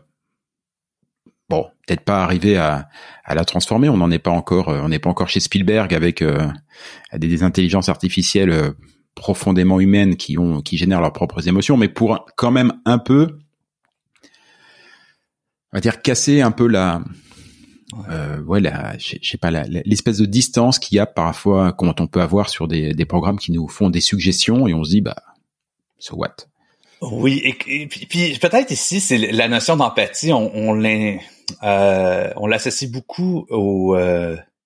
bon, 1.49 1.65
peut-être 1.85 2.01
pas 2.01 2.23
arriver 2.23 2.57
à, 2.57 2.89
à, 3.23 3.35
la 3.35 3.45
transformer. 3.45 3.89
On 3.89 3.97
n'en 3.97 4.11
est 4.11 4.19
pas 4.19 4.31
encore, 4.31 4.69
euh, 4.69 4.81
on 4.83 4.89
n'est 4.89 4.99
pas 4.99 5.09
encore 5.09 5.29
chez 5.29 5.39
Spielberg 5.39 5.93
avec 5.93 6.21
euh, 6.21 6.47
des, 7.13 7.43
intelligences 7.43 7.89
artificielles 7.89 8.49
euh, 8.49 8.71
profondément 9.15 9.79
humaines 9.79 10.15
qui 10.15 10.37
ont, 10.37 10.61
qui 10.61 10.77
génèrent 10.77 11.01
leurs 11.01 11.13
propres 11.13 11.47
émotions, 11.47 11.77
mais 11.77 11.89
pour 11.89 12.25
quand 12.35 12.51
même 12.51 12.73
un 12.85 12.99
peu, 12.99 13.39
on 15.73 15.77
va 15.77 15.81
dire 15.81 16.01
casser 16.01 16.41
un 16.41 16.51
peu 16.51 16.67
la, 16.67 17.01
euh, 18.09 18.41
ouais, 18.43 18.61
je 18.99 19.17
sais 19.21 19.37
pas, 19.37 19.49
l'espèce 19.49 20.17
de 20.17 20.25
distance 20.25 20.77
qu'il 20.77 20.97
y 20.97 20.99
a 20.99 21.05
parfois 21.05 21.73
quand 21.73 22.01
on 22.01 22.07
peut 22.07 22.21
avoir 22.21 22.49
sur 22.49 22.67
des, 22.67 22.93
des 22.93 23.05
programmes 23.05 23.39
qui 23.39 23.51
nous 23.51 23.67
font 23.67 23.89
des 23.89 24.01
suggestions 24.01 24.67
et 24.67 24.73
on 24.73 24.83
se 24.83 24.91
dit 24.91 25.01
bah, 25.01 25.15
so 25.97 26.15
what? 26.15 26.35
Oui, 27.01 27.41
et, 27.43 27.87
puis, 27.87 28.37
peut-être 28.39 28.71
ici, 28.71 28.99
c'est 28.99 29.17
la 29.17 29.47
notion 29.47 29.77
d'empathie, 29.77 30.33
on, 30.33 30.51
on 30.55 30.73
on 31.61 32.47
l'associe 32.47 32.89
beaucoup 32.89 33.45
aux, 33.49 33.97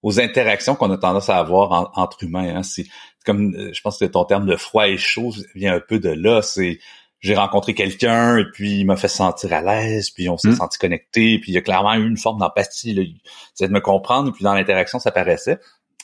aux 0.03 0.19
interactions 0.19 0.75
qu'on 0.75 0.91
a 0.91 0.97
tendance 0.97 1.29
à 1.29 1.37
avoir 1.37 1.91
entre 1.95 2.23
humains. 2.23 2.55
Hein. 2.55 2.63
C'est 2.63 2.85
comme, 3.25 3.55
je 3.73 3.81
pense 3.81 3.99
que 3.99 4.05
ton 4.05 4.25
terme 4.25 4.45
de 4.45 4.55
froid 4.55 4.87
et 4.87 4.97
chaud 4.97 5.31
vient 5.55 5.75
un 5.75 5.79
peu 5.79 5.99
de 5.99 6.09
là. 6.09 6.41
C'est 6.41 6.79
j'ai 7.21 7.35
rencontré 7.35 7.75
quelqu'un 7.75 8.37
et 8.37 8.45
puis 8.51 8.79
il 8.79 8.85
m'a 8.85 8.95
fait 8.95 9.07
sentir 9.07 9.53
à 9.53 9.61
l'aise, 9.61 10.09
puis 10.09 10.27
on 10.27 10.37
s'est 10.37 10.49
hmm. 10.49 10.55
senti 10.55 10.79
connecté, 10.79 11.37
puis 11.39 11.51
il 11.51 11.55
y 11.55 11.57
a 11.57 11.61
clairement 11.61 11.93
eu 11.93 12.07
une 12.07 12.17
forme 12.17 12.39
d'empathie. 12.39 13.15
C'est 13.53 13.67
de 13.67 13.73
me 13.73 13.79
comprendre, 13.79 14.31
puis 14.33 14.43
dans 14.43 14.55
l'interaction, 14.55 14.99
ça 14.99 15.11
paraissait. 15.11 15.59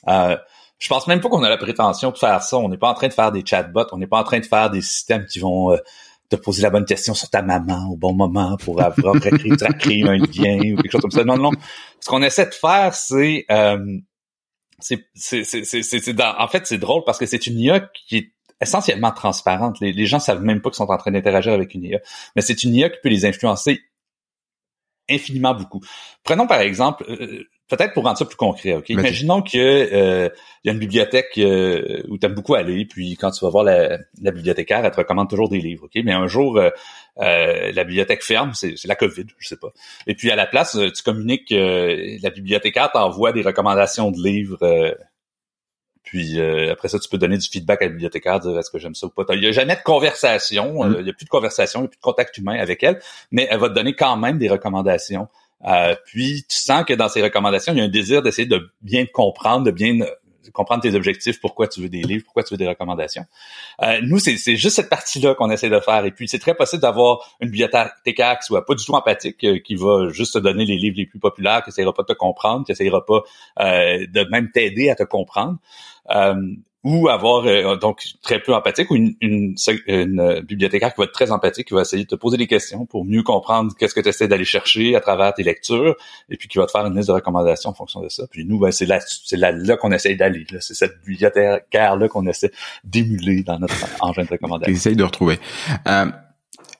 Euh, 0.07 0.37
je 0.77 0.87
pense 0.89 1.07
même 1.07 1.19
pas 1.19 1.29
qu'on 1.29 1.41
a 1.41 1.49
la 1.49 1.57
prétention 1.57 2.11
de 2.11 2.17
faire 2.19 2.43
ça. 2.43 2.57
On 2.57 2.69
n'est 2.69 2.77
pas 2.77 2.89
en 2.89 2.93
train 2.93 3.07
de 3.07 3.13
faire 3.13 3.31
des 3.31 3.43
chatbots, 3.43 3.87
on 3.91 3.97
n'est 3.97 4.07
pas 4.07 4.19
en 4.19 4.23
train 4.23 4.39
de 4.39 4.45
faire 4.45 4.69
des 4.69 4.81
systèmes 4.81 5.25
qui 5.25 5.39
vont 5.39 5.71
euh, 5.71 5.77
te 6.29 6.35
poser 6.35 6.61
la 6.61 6.69
bonne 6.69 6.85
question 6.85 7.13
sur 7.13 7.29
ta 7.29 7.41
maman 7.41 7.89
au 7.89 7.95
bon 7.95 8.13
moment 8.13 8.57
pour 8.57 8.81
avoir 8.81 9.15
créé, 9.19 9.55
créer 9.79 10.03
un 10.03 10.17
lien 10.17 10.73
ou 10.73 10.81
quelque 10.81 10.91
chose 10.91 11.01
comme 11.01 11.11
ça. 11.11 11.23
Non, 11.23 11.37
non. 11.37 11.51
Ce 11.99 12.09
qu'on 12.09 12.21
essaie 12.21 12.45
de 12.45 12.53
faire, 12.53 12.93
c'est 12.93 13.45
euh, 13.49 13.97
c'est 14.79 15.07
c'est 15.15 15.43
c'est 15.43 16.21
en 16.21 16.47
fait 16.47 16.67
c'est 16.67 16.77
drôle 16.77 17.03
parce 17.05 17.17
que 17.17 17.25
c'est 17.25 17.47
une 17.47 17.59
IA 17.59 17.89
qui 18.07 18.17
est 18.17 18.33
essentiellement 18.61 19.11
transparente. 19.11 19.79
Les, 19.79 19.93
les 19.93 20.05
gens 20.05 20.19
savent 20.19 20.41
même 20.41 20.61
pas 20.61 20.69
qu'ils 20.69 20.77
sont 20.77 20.89
en 20.89 20.97
train 20.97 21.11
d'interagir 21.11 21.53
avec 21.53 21.73
une 21.73 21.83
IA, 21.83 21.99
mais 22.35 22.41
c'est 22.41 22.63
une 22.63 22.75
IA 22.75 22.89
qui 22.89 22.97
peut 23.01 23.09
les 23.09 23.25
influencer 23.25 23.81
infiniment 25.09 25.53
beaucoup. 25.53 25.81
Prenons 26.23 26.47
par 26.47 26.61
exemple, 26.61 27.05
euh, 27.09 27.17
euh, 27.21 27.43
peut-être 27.69 27.93
pour 27.93 28.03
rendre 28.03 28.17
ça 28.17 28.25
plus 28.25 28.35
concret, 28.35 28.73
ok? 28.73 28.89
Imaginons 28.89 29.41
que 29.41 29.57
euh, 29.57 30.29
il 30.63 30.67
y 30.67 30.69
a 30.69 30.73
une 30.73 30.79
bibliothèque 30.79 31.33
où 31.35 32.17
tu 32.17 32.25
aimes 32.25 32.33
beaucoup 32.33 32.55
aller, 32.55 32.85
puis 32.85 33.15
quand 33.15 33.31
tu 33.31 33.43
vas 33.43 33.51
voir 33.51 33.63
la, 33.63 33.97
bibliothécaire, 34.21 34.83
elle 34.83 34.91
te 34.91 34.97
recommande 34.97 35.29
toujours 35.29 35.49
des 35.49 35.59
livres, 35.59 35.85
ok? 35.85 36.03
Mais 36.03 36.13
un 36.13 36.27
jour, 36.27 36.61
la 37.17 37.83
bibliothèque 37.83 38.23
ferme, 38.23 38.53
c'est 38.53 38.75
la 38.85 38.95
COVID, 38.95 39.25
je 39.37 39.47
sais 39.47 39.57
pas. 39.57 39.71
Et 40.07 40.15
puis 40.15 40.31
à 40.31 40.35
la 40.35 40.45
place, 40.45 40.77
tu 40.95 41.03
communiques, 41.03 41.51
la 41.51 42.29
bibliothécaire 42.29 42.91
t'envoie 42.91 43.31
des 43.31 43.41
recommandations 43.41 44.11
de 44.11 44.21
livres 44.21 44.95
puis 46.07 46.39
euh, 46.39 46.71
après 46.71 46.87
ça, 46.87 46.99
tu 46.99 47.09
peux 47.09 47.17
donner 47.17 47.37
du 47.37 47.49
feedback 47.49 47.81
à 47.81 47.85
la 47.85 47.91
bibliothécaire, 47.91 48.39
dire 48.39 48.57
est-ce 48.57 48.71
que 48.71 48.79
j'aime 48.79 48.95
ça 48.95 49.07
ou 49.07 49.09
pas? 49.09 49.25
Il 49.33 49.41
n'y 49.41 49.47
a 49.47 49.51
jamais 49.51 49.75
de 49.75 49.81
conversation, 49.81 50.85
mm. 50.85 50.93
euh, 50.93 50.95
il 50.99 51.03
n'y 51.03 51.09
a 51.09 51.13
plus 51.13 51.25
de 51.25 51.29
conversation, 51.29 51.81
il 51.81 51.83
n'y 51.83 51.87
a 51.87 51.89
plus 51.89 51.97
de 51.97 52.01
contact 52.01 52.37
humain 52.37 52.57
avec 52.57 52.81
elle, 52.81 53.01
mais 53.29 53.45
elle 53.51 53.59
va 53.59 53.67
te 53.67 53.73
donner 53.73 53.93
quand 53.93 54.15
même 54.15 54.37
des 54.37 54.47
recommandations. 54.47 55.27
Euh, 55.67 55.95
puis 56.05 56.45
tu 56.47 56.55
sens 56.55 56.85
que 56.85 56.93
dans 56.93 57.09
ces 57.09 57.21
recommandations, 57.21 57.73
il 57.73 57.79
y 57.79 57.81
a 57.81 57.83
un 57.83 57.89
désir 57.89 58.21
d'essayer 58.21 58.47
de 58.47 58.71
bien 58.81 59.05
te 59.05 59.11
comprendre, 59.11 59.65
de 59.65 59.71
bien 59.71 59.99
comprendre 60.51 60.81
tes 60.81 60.95
objectifs, 60.95 61.39
pourquoi 61.39 61.67
tu 61.67 61.81
veux 61.81 61.89
des 61.89 62.01
livres, 62.01 62.23
pourquoi 62.25 62.43
tu 62.43 62.53
veux 62.53 62.57
des 62.57 62.67
recommandations. 62.67 63.25
Euh, 63.83 63.99
nous, 64.03 64.19
c'est 64.19 64.37
juste 64.55 64.75
cette 64.75 64.89
partie-là 64.89 65.35
qu'on 65.35 65.49
essaie 65.49 65.69
de 65.69 65.79
faire. 65.79 66.05
Et 66.05 66.11
puis, 66.11 66.27
c'est 66.27 66.39
très 66.39 66.55
possible 66.55 66.81
d'avoir 66.81 67.35
une 67.41 67.49
bibliothécaire 67.49 68.39
qui 68.39 68.45
soit 68.45 68.65
pas 68.65 68.75
du 68.75 68.85
tout 68.85 68.93
empathique, 68.93 69.43
euh, 69.43 69.59
qui 69.59 69.75
va 69.75 70.09
juste 70.09 70.33
te 70.33 70.39
donner 70.39 70.65
les 70.65 70.77
livres 70.77 70.97
les 70.97 71.05
plus 71.05 71.19
populaires, 71.19 71.63
qui 71.63 71.69
essaiera 71.69 71.93
pas 71.93 72.03
de 72.03 72.07
te 72.07 72.17
comprendre, 72.17 72.65
qui 72.65 72.71
essaiera 72.71 73.05
pas 73.05 73.21
euh, 73.59 74.05
de 74.07 74.27
même 74.29 74.51
t'aider 74.51 74.89
à 74.89 74.95
te 74.95 75.03
comprendre. 75.03 75.57
Euh, 76.11 76.35
ou 76.83 77.09
avoir 77.09 77.45
euh, 77.45 77.75
donc 77.75 78.03
très 78.21 78.39
peu 78.39 78.53
empathique 78.53 78.91
ou 78.91 78.95
une, 78.95 79.15
une, 79.21 79.55
une, 79.87 80.41
bibliothécaire 80.41 80.93
qui 80.93 81.01
va 81.01 81.05
être 81.05 81.11
très 81.11 81.31
empathique, 81.31 81.67
qui 81.67 81.73
va 81.73 81.81
essayer 81.81 82.03
de 82.03 82.07
te 82.07 82.15
poser 82.15 82.37
des 82.37 82.47
questions 82.47 82.85
pour 82.85 83.03
mieux 83.03 83.23
comprendre 83.23 83.73
qu'est-ce 83.77 83.95
que 83.95 83.99
tu 83.99 84.09
essaies 84.09 84.27
d'aller 84.27 84.45
chercher 84.45 84.95
à 84.95 85.01
travers 85.01 85.33
tes 85.33 85.43
lectures, 85.43 85.95
et 86.29 86.37
puis 86.37 86.47
qui 86.47 86.57
va 86.57 86.65
te 86.65 86.71
faire 86.71 86.85
une 86.85 86.95
liste 86.95 87.07
de 87.07 87.13
recommandations 87.13 87.71
en 87.71 87.73
fonction 87.73 88.01
de 88.01 88.09
ça. 88.09 88.25
Puis 88.29 88.45
nous, 88.45 88.59
ben, 88.59 88.71
c'est 88.71 88.85
là, 88.85 88.99
c'est 89.01 89.37
là, 89.37 89.77
qu'on 89.77 89.91
essaye 89.91 90.15
d'aller. 90.15 90.45
C'est 90.59 90.75
cette 90.75 90.99
bibliothécaire-là 91.05 92.07
qu'on 92.07 92.27
essaie 92.27 92.51
d'émuler 92.83 93.43
dans 93.43 93.59
notre 93.59 93.75
engin 94.01 94.23
de 94.23 94.29
recommandation. 94.29 94.73
Essaye 94.73 94.95
de 94.95 95.03
retrouver. 95.03 95.39
Euh, 95.87 96.05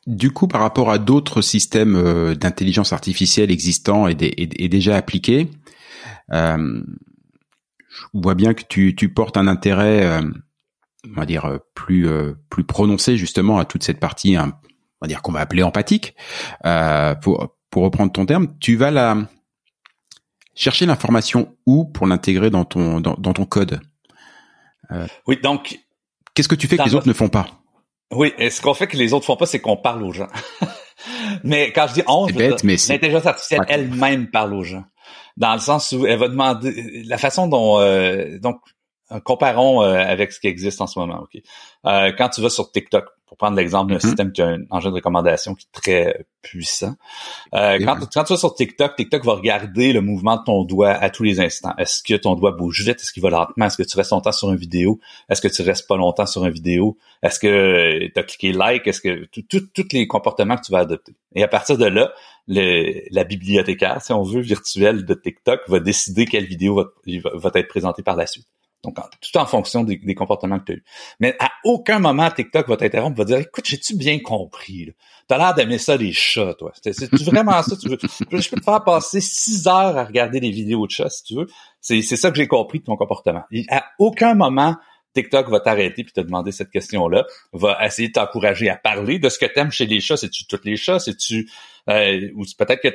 du 0.06 0.32
coup, 0.32 0.48
par 0.48 0.62
rapport 0.62 0.90
à 0.90 1.00
d'autres 1.00 1.42
systèmes 1.42 1.96
euh, 1.96 2.36
d'intelligence 2.36 2.94
artificielle 2.94 3.52
existants 3.52 4.08
et, 4.08 4.16
et 4.20 4.70
déjà 4.70 4.96
appliqués, 4.96 5.50
euh, 6.32 6.82
je 7.90 8.20
vois 8.20 8.36
bien 8.36 8.54
que 8.54 8.64
tu, 8.68 8.96
tu 8.96 9.10
portes 9.10 9.38
un 9.38 9.48
intérêt, 9.48 10.06
euh, 10.06 10.22
on 11.06 11.20
va 11.20 11.26
dire 11.26 11.46
euh, 11.46 11.58
plus 11.74 12.08
euh, 12.08 12.34
plus 12.50 12.64
prononcé 12.64 13.18
justement 13.18 13.60
à 13.60 13.66
toute 13.66 13.84
cette 13.84 14.00
partie, 14.00 14.36
hein, 14.36 14.54
on 15.02 15.06
va 15.06 15.08
dire 15.08 15.22
qu'on 15.22 15.32
va 15.32 15.40
appeler 15.40 15.64
empathique. 15.64 16.16
pour 17.22 17.56
pour 17.70 17.84
reprendre 17.84 18.12
ton 18.12 18.26
terme, 18.26 18.58
tu 18.60 18.76
vas 18.76 18.92
la 18.92 19.18
chercher 20.56 20.86
l'information 20.86 21.56
où 21.66 21.86
pour 21.86 22.08
l'intégrer 22.08 22.50
dans 22.50 22.66
ton 22.66 23.00
dans, 23.00 23.16
ton 23.16 23.46
code? 23.46 23.80
oui, 25.28 25.38
donc 25.42 25.80
qu'est-ce 26.34 26.48
que 26.48 26.56
tu 26.56 26.68
fais 26.68 26.78
que 26.78 26.84
les 26.84 26.96
autres 26.96 27.08
ne 27.08 27.14
font 27.14 27.30
pas? 27.30 27.48
Oui, 28.12 28.34
et 28.38 28.50
ce 28.50 28.62
qu'on 28.62 28.74
fait 28.74 28.88
que 28.88 28.96
les 28.96 29.12
autres 29.12 29.26
font 29.26 29.36
pas, 29.36 29.46
c'est 29.46 29.60
qu'on 29.60 29.76
parle 29.76 30.02
aux 30.04 30.14
gens. 30.14 30.30
mais 31.44 31.74
quand 31.74 31.88
je 31.90 31.96
dis 31.96 32.04
on, 32.08 32.26
l'intelligence 32.28 33.26
artificielle 33.26 33.66
elle-même 33.68 34.32
parle 34.32 34.54
aux 34.54 34.64
gens 34.64 34.86
dans 35.38 35.54
le 35.54 35.60
sens 35.60 35.92
où 35.94 36.06
elle 36.06 36.20
va 36.20 36.28
demander 36.28 37.04
la 37.06 37.18
façon 37.18 37.48
dont 37.48 37.80
euh, 37.80 38.40
donc 38.40 38.60
comparons 39.24 39.84
euh, 39.84 39.96
avec 39.96 40.32
ce 40.32 40.40
qui 40.40 40.48
existe 40.48 40.82
en 40.82 40.88
ce 40.88 41.00
moment. 41.00 41.22
Ok, 41.22 41.42
euh, 41.86 42.12
quand 42.18 42.30
tu 42.30 42.42
vas 42.42 42.50
sur 42.50 42.72
TikTok, 42.72 43.06
pour 43.26 43.38
prendre 43.38 43.58
l'exemple 43.58 43.92
d'un 43.92 43.98
mm-hmm. 43.98 44.02
système 44.02 44.32
qui 44.32 44.42
a 44.42 44.48
un 44.48 44.64
engin 44.70 44.90
de 44.90 44.96
recommandation 44.96 45.54
qui 45.54 45.66
est 45.66 45.82
très 45.82 46.26
puissant. 46.42 46.96
Euh, 47.54 47.78
quand, 47.84 48.00
quand, 48.14 48.24
tu 48.24 48.34
vas 48.34 48.38
sur 48.38 48.56
TikTok, 48.56 48.96
TikTok 48.96 49.26
va 49.26 49.34
regarder 49.34 49.92
le 49.92 50.00
mouvement 50.00 50.38
de 50.38 50.44
ton 50.46 50.64
doigt 50.64 50.92
à 50.92 51.10
tous 51.10 51.24
les 51.24 51.42
instants. 51.42 51.74
Est-ce 51.78 52.02
que 52.04 52.14
ton 52.14 52.36
doigt 52.36 52.52
bouge 52.52 52.82
vite? 52.84 53.02
Est-ce 53.02 53.12
qu'il 53.12 53.22
va 53.24 53.30
lentement? 53.30 53.66
Est-ce 53.66 53.78
que 53.78 53.84
tu 53.84 53.98
restes 53.98 54.12
longtemps 54.12 54.32
sur 54.32 54.50
une 54.50 54.58
vidéo? 54.58 55.00
Est-ce 55.30 55.42
que 55.42 55.50
tu 55.50 55.62
restes 55.62 55.88
pas 55.88 55.98
longtemps 55.98 56.26
sur 56.26 56.46
une 56.46 56.54
vidéo? 56.54 56.98
Est-ce 57.22 57.40
que 57.40 58.08
tu 58.08 58.20
as 58.20 58.24
cliqué 58.24 58.54
like? 58.54 58.88
Est-ce 58.88 59.02
que 59.02 59.26
tous 59.26 59.88
les 59.92 60.08
comportements 60.08 60.56
que 60.56 60.64
tu 60.64 60.72
vas 60.72 60.80
adopter? 60.80 61.14
Et 61.36 61.44
à 61.44 61.50
partir 61.50 61.78
de 61.78 61.86
là, 61.86 62.14
la 62.48 63.24
bibliothécaire, 63.24 64.02
si 64.02 64.14
on 64.14 64.24
veut, 64.24 64.42
virtuelle 64.42 65.06
de 65.06 65.14
TikTok 65.14 65.62
va 65.68 65.80
décider 65.80 66.26
quelle 66.26 66.46
vidéo 66.46 66.76
va, 66.76 67.32
va 67.34 67.52
être 67.56 67.68
présentée 67.68 68.04
par 68.04 68.16
la 68.16 68.28
suite. 68.28 68.48
Donc, 68.84 68.96
tout 69.22 69.38
en 69.38 69.46
fonction 69.46 69.84
des, 69.84 70.16
comportements 70.16 70.60
que 70.60 70.66
tu 70.66 70.72
as 70.74 70.76
eu. 70.76 70.84
Mais 71.20 71.36
à 71.40 71.50
aucun 71.64 72.00
moment, 72.00 72.30
TikTok 72.30 72.70
va 72.70 72.78
t'interrompre, 72.78 73.18
va 73.18 73.26
dire, 73.26 73.38
écoute, 73.38 73.66
j'ai-tu 73.66 73.96
bien 73.96 74.20
compris? 74.20 74.94
Tu 75.28 75.34
as 75.34 75.38
l'air 75.38 75.54
d'aimer 75.56 75.78
ça, 75.78 75.98
les 75.98 76.14
chats, 76.14 76.54
toi. 76.54 76.72
C'est 76.82 77.12
vraiment 77.24 77.62
ça 77.64 77.76
tu 77.76 77.90
veux? 77.90 77.98
Je 78.00 78.50
peux 78.50 78.58
te 78.58 78.64
faire 78.64 78.84
passer 78.84 79.20
six 79.20 79.68
heures 79.68 79.98
à 79.98 80.06
regarder 80.06 80.40
des 80.40 80.52
vidéos 80.52 80.86
de 80.86 80.92
chats, 80.92 81.10
si 81.10 81.24
tu 81.24 81.36
veux. 81.36 81.48
C'est 81.82 82.02
ça 82.02 82.30
que 82.32 82.38
j'ai 82.38 82.48
compris 82.48 82.80
de 82.80 82.86
ton 82.86 82.96
comportement. 82.96 83.44
à 83.70 83.84
aucun 84.00 84.36
moment, 84.36 84.76
TikTok 85.18 85.50
va 85.50 85.60
t'arrêter 85.60 86.04
puis 86.04 86.14
te 86.14 86.22
demander 86.22 86.52
cette 86.52 86.70
question-là, 86.70 87.26
va 87.52 87.84
essayer 87.84 88.10
de 88.10 88.14
t'encourager 88.14 88.70
à 88.70 88.76
parler 88.76 89.18
de 89.18 89.30
ce 89.30 89.40
que 89.40 89.48
tu 89.48 89.60
aimes 89.60 89.72
chez 89.72 89.88
les 89.88 90.00
chats. 90.00 90.18
C'est-tu 90.18 90.46
toutes 90.46 90.66
les 90.66 90.76
chats? 90.76 91.00
C'est-tu... 91.00 91.50
Euh, 91.90 92.30
ou 92.36 92.44
peut-être 92.58 92.82
que 92.82 92.90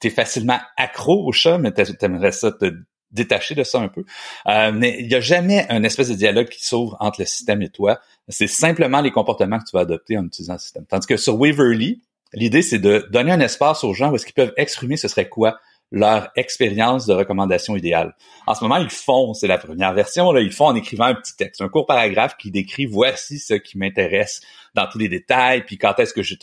tu 0.00 0.06
es 0.06 0.10
facilement 0.10 0.60
accro 0.76 1.26
aux 1.26 1.32
chats, 1.32 1.58
mais 1.58 1.72
tu 1.72 1.82
aimerais 2.02 2.30
ça 2.30 2.52
te 2.52 2.72
détaché 3.10 3.56
de 3.56 3.64
ça 3.64 3.80
un 3.80 3.88
peu. 3.88 4.04
Euh, 4.46 4.70
mais 4.72 4.96
il 5.00 5.08
n'y 5.08 5.14
a 5.14 5.20
jamais 5.20 5.66
un 5.68 5.82
espèce 5.82 6.08
de 6.08 6.14
dialogue 6.14 6.48
qui 6.48 6.64
s'ouvre 6.64 6.96
entre 7.00 7.20
le 7.20 7.26
système 7.26 7.62
et 7.62 7.70
toi. 7.70 7.98
C'est 8.28 8.46
simplement 8.46 9.00
les 9.00 9.10
comportements 9.10 9.58
que 9.58 9.64
tu 9.64 9.74
vas 9.74 9.80
adopter 9.80 10.16
en 10.18 10.24
utilisant 10.24 10.54
le 10.54 10.58
système. 10.60 10.86
Tandis 10.86 11.06
que 11.06 11.16
sur 11.16 11.36
Waverly, 11.40 12.00
l'idée, 12.32 12.62
c'est 12.62 12.78
de 12.78 13.08
donner 13.10 13.32
un 13.32 13.40
espace 13.40 13.82
aux 13.82 13.94
gens 13.94 14.12
où 14.12 14.16
est-ce 14.16 14.26
qu'ils 14.26 14.34
peuvent 14.34 14.54
exprimer 14.56 14.96
ce 14.96 15.08
serait 15.08 15.28
quoi 15.28 15.58
leur 15.92 16.30
expérience 16.36 17.06
de 17.06 17.14
recommandation 17.14 17.76
idéale. 17.76 18.14
En 18.46 18.54
ce 18.54 18.64
moment, 18.64 18.76
ils 18.76 18.90
font, 18.90 19.34
c'est 19.34 19.46
la 19.46 19.58
première 19.58 19.94
version, 19.94 20.32
là, 20.32 20.40
ils 20.40 20.52
font 20.52 20.66
en 20.66 20.74
écrivant 20.74 21.04
un 21.04 21.14
petit 21.14 21.36
texte, 21.36 21.60
un 21.60 21.68
court 21.68 21.86
paragraphe 21.86 22.36
qui 22.36 22.50
décrit 22.50 22.86
voici 22.86 23.38
ce 23.38 23.54
qui 23.54 23.78
m'intéresse 23.78 24.40
dans 24.74 24.88
tous 24.88 24.98
les 24.98 25.08
détails, 25.08 25.64
puis 25.64 25.78
quand 25.78 25.98
est-ce 25.98 26.12
que 26.12 26.22
je 26.22 26.34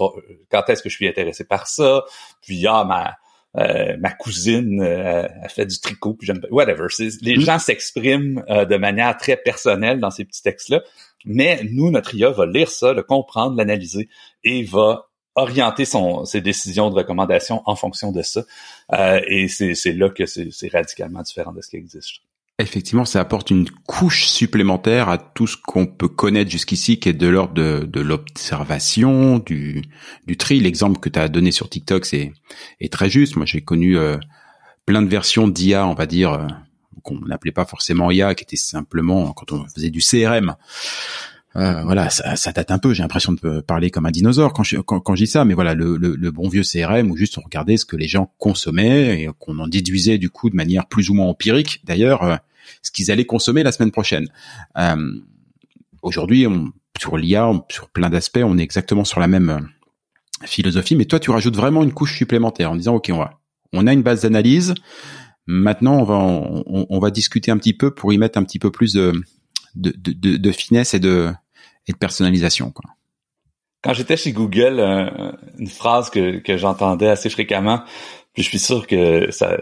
quand 0.50 0.70
est-ce 0.70 0.82
que 0.82 0.90
je 0.90 0.96
suis 0.96 1.08
intéressé 1.08 1.46
par 1.46 1.68
ça, 1.68 2.04
puis 2.42 2.66
ah 2.68 2.84
ma 2.86 3.16
euh, 3.56 3.98
ma 4.00 4.10
cousine 4.12 4.82
euh, 4.82 5.28
a 5.44 5.48
fait 5.48 5.68
du 5.68 5.80
tricot, 5.80 6.16
puis 6.16 6.26
j'aime 6.26 6.42
whatever. 6.50 6.88
Les 7.22 7.38
mm. 7.38 7.42
gens 7.42 7.60
s'expriment 7.60 8.44
euh, 8.50 8.66
de 8.66 8.78
manière 8.78 9.16
très 9.16 9.38
personnelle 9.38 10.00
dans 10.00 10.10
ces 10.10 10.26
petits 10.26 10.42
textes-là, 10.42 10.82
mais 11.26 11.62
nous, 11.72 11.92
notre 11.92 12.16
IA 12.16 12.32
va 12.32 12.48
lire 12.48 12.70
ça, 12.70 12.94
le 12.94 13.04
comprendre, 13.04 13.56
l'analyser 13.56 14.10
et 14.44 14.64
va 14.64 15.08
orienter 15.36 15.86
son, 15.86 16.25
ses 16.25 16.42
décisions 16.42 16.90
de 16.90 16.96
recommandation 16.96 17.62
en 17.66 17.75
fonction 17.75 18.12
de 18.12 18.22
ça. 18.22 18.44
et 19.28 19.48
c'est 19.48 19.94
là 19.94 20.10
que 20.10 20.25
c'est 20.25 20.72
radicalement 20.72 21.22
différent 21.22 21.52
de 21.52 21.62
ce 21.62 21.70
qui 21.70 21.78
existe. 21.78 22.22
Effectivement, 22.60 23.04
ça 23.04 23.20
apporte 23.20 23.50
une 23.50 23.68
couche 23.68 24.25
supplémentaire 24.25 25.10
à 25.10 25.18
tout 25.18 25.48
ce 25.48 25.58
qu'on 25.58 25.88
peut 25.88 26.08
connaître 26.08 26.52
jusqu'ici, 26.52 27.00
qui 27.00 27.10
est 27.10 27.13
de 27.13 27.28
l'ordre 27.28 27.56
de, 27.56 27.84
de 27.92 28.00
l'observation, 28.00 29.40
du, 29.40 29.82
du 30.28 30.38
tri. 30.38 30.60
L'exemple 30.60 31.00
que 31.00 31.10
tu 31.10 31.18
as 31.18 31.30
donné 31.30 31.52
sur 31.52 31.68
TikTok, 31.68 32.06
c'est 32.06 32.32
est 32.80 32.94
très 32.94 33.10
juste. 33.10 33.38
Moi, 33.38 33.48
j'ai 33.48 33.62
connu 33.62 33.98
euh, 33.98 34.18
plein 34.86 35.02
de 35.02 35.10
versions 35.10 35.48
d'IA, 35.48 35.88
on 35.88 35.96
va 35.96 36.06
dire, 36.06 36.34
euh, 36.34 36.46
qu'on 37.02 37.20
n'appelait 37.22 37.52
pas 37.52 37.66
forcément 37.66 38.12
IA, 38.12 38.36
qui 38.36 38.44
était 38.44 38.56
simplement 38.56 39.34
quand 39.34 39.52
on 39.52 39.68
faisait 39.68 39.90
du 39.90 40.02
CRM. 40.02 40.56
Euh, 41.55 41.83
voilà, 41.83 42.10
ça, 42.10 42.36
ça, 42.36 42.51
date 42.51 42.72
un 42.72 42.79
peu. 42.79 42.93
J'ai 42.93 43.03
l'impression 43.03 43.33
de 43.33 43.62
parler 43.62 43.91
comme 43.91 44.05
un 44.05 44.12
dinosaure 44.12 44.53
quand 44.53 44.63
je, 44.63 44.77
quand, 44.77 45.00
quand 45.00 45.15
je 45.15 45.24
dis 45.24 45.29
ça, 45.29 45.45
mais 45.45 45.53
voilà, 45.53 45.75
le, 45.75 45.98
le, 45.98 46.31
bon 46.31 46.50
vieux 46.50 46.63
CRM 46.63 47.12
où 47.12 47.15
juste 47.15 47.38
on 47.38 47.41
regardait 47.41 47.77
ce 47.77 47.86
que 47.86 47.95
les 47.95 48.07
gens 48.07 48.33
consommaient 48.39 49.22
et 49.22 49.29
qu'on 49.38 49.60
en 49.60 49.67
déduisait 49.67 50.17
du 50.17 50.31
coup 50.31 50.50
de 50.50 50.55
manière 50.55 50.88
plus 50.88 51.12
ou 51.12 51.13
moins 51.13 51.27
empirique. 51.27 51.81
D'ailleurs, 51.86 52.39
ce 52.81 52.89
qu'ils 52.91 53.12
allaient 53.12 53.25
consommer 53.25 53.62
la 53.62 53.72
semaine 53.72 53.91
prochaine. 53.91 54.27
Euh, 54.77 54.95
Aujourd'hui, 56.03 56.45
sur 57.00 57.17
l'IA, 57.17 57.50
sur 57.69 57.89
plein 57.89 58.10
d'aspects, 58.10 58.41
on 58.43 58.57
est 58.57 58.62
exactement 58.62 59.05
sur 59.05 59.22
la 59.22 59.29
même 59.29 59.50
euh, 59.50 59.60
philosophie, 60.45 60.98
mais 60.98 61.05
toi, 61.05 61.17
tu 61.17 61.31
rajoutes 61.31 61.55
vraiment 61.55 61.81
une 61.81 61.93
couche 61.93 62.17
supplémentaire 62.17 62.72
en 62.72 62.75
disant, 62.75 62.95
OK, 62.95 63.10
on 63.12 63.17
va, 63.17 63.39
on 63.72 63.88
a 63.88 63.93
une 63.93 64.03
base 64.03 64.22
d'analyse. 64.22 64.74
Maintenant, 65.48 65.98
on 65.98 66.03
va 66.03 66.15
on, 66.15 67.00
va 67.00 67.10
discuter 67.10 67.51
un 67.51 67.57
petit 67.57 67.74
peu 67.74 67.93
pour 67.93 68.13
y 68.13 68.17
mettre 68.17 68.38
un 68.38 68.43
petit 68.43 68.60
peu 68.60 68.69
plus 68.69 68.93
de 68.93 69.13
de, 69.75 69.93
de, 69.98 70.38
de 70.38 70.51
finesse 70.51 70.93
et 70.93 71.00
de 71.00 71.33
et 71.88 71.92
de 71.92 71.98
personnalisation. 71.98 72.72
Quoi. 72.72 72.90
Quand 73.82 73.94
j'étais 73.94 74.18
chez 74.18 74.32
Google, 74.32 74.80
une 75.58 75.68
phrase 75.68 76.10
que, 76.10 76.40
que 76.40 76.58
j'entendais 76.58 77.10
assez 77.10 77.30
fréquemment, 77.30 77.84
puis 78.34 78.44
je 78.44 78.50
suis 78.50 78.60
sûr 78.60 78.88
que 78.88 79.30
ça 79.32 79.58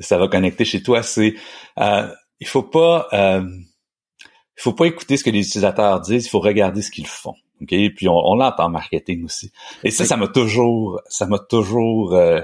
ça 0.00 0.18
va 0.18 0.28
connecter 0.28 0.64
chez 0.64 0.82
toi, 0.82 1.02
c'est 1.02 1.34
euh, 1.78 2.08
il 2.40 2.46
faut 2.46 2.62
pas 2.62 3.08
euh, 3.12 3.42
il 3.44 4.62
faut 4.62 4.72
pas 4.72 4.86
écouter 4.86 5.16
ce 5.16 5.24
que 5.24 5.30
les 5.30 5.40
utilisateurs 5.40 6.00
disent, 6.00 6.26
il 6.26 6.28
faut 6.30 6.40
regarder 6.40 6.82
ce 6.82 6.90
qu'ils 6.90 7.06
font. 7.06 7.34
OK? 7.60 7.68
Puis 7.68 8.08
on, 8.08 8.16
on 8.16 8.34
l'entend 8.36 8.64
en 8.64 8.70
marketing 8.70 9.24
aussi. 9.24 9.52
Et 9.84 9.90
ça, 9.90 10.04
ça 10.04 10.16
m'a 10.16 10.28
toujours, 10.28 11.00
ça 11.08 11.26
m'a 11.26 11.38
toujours, 11.38 12.14
euh, 12.14 12.40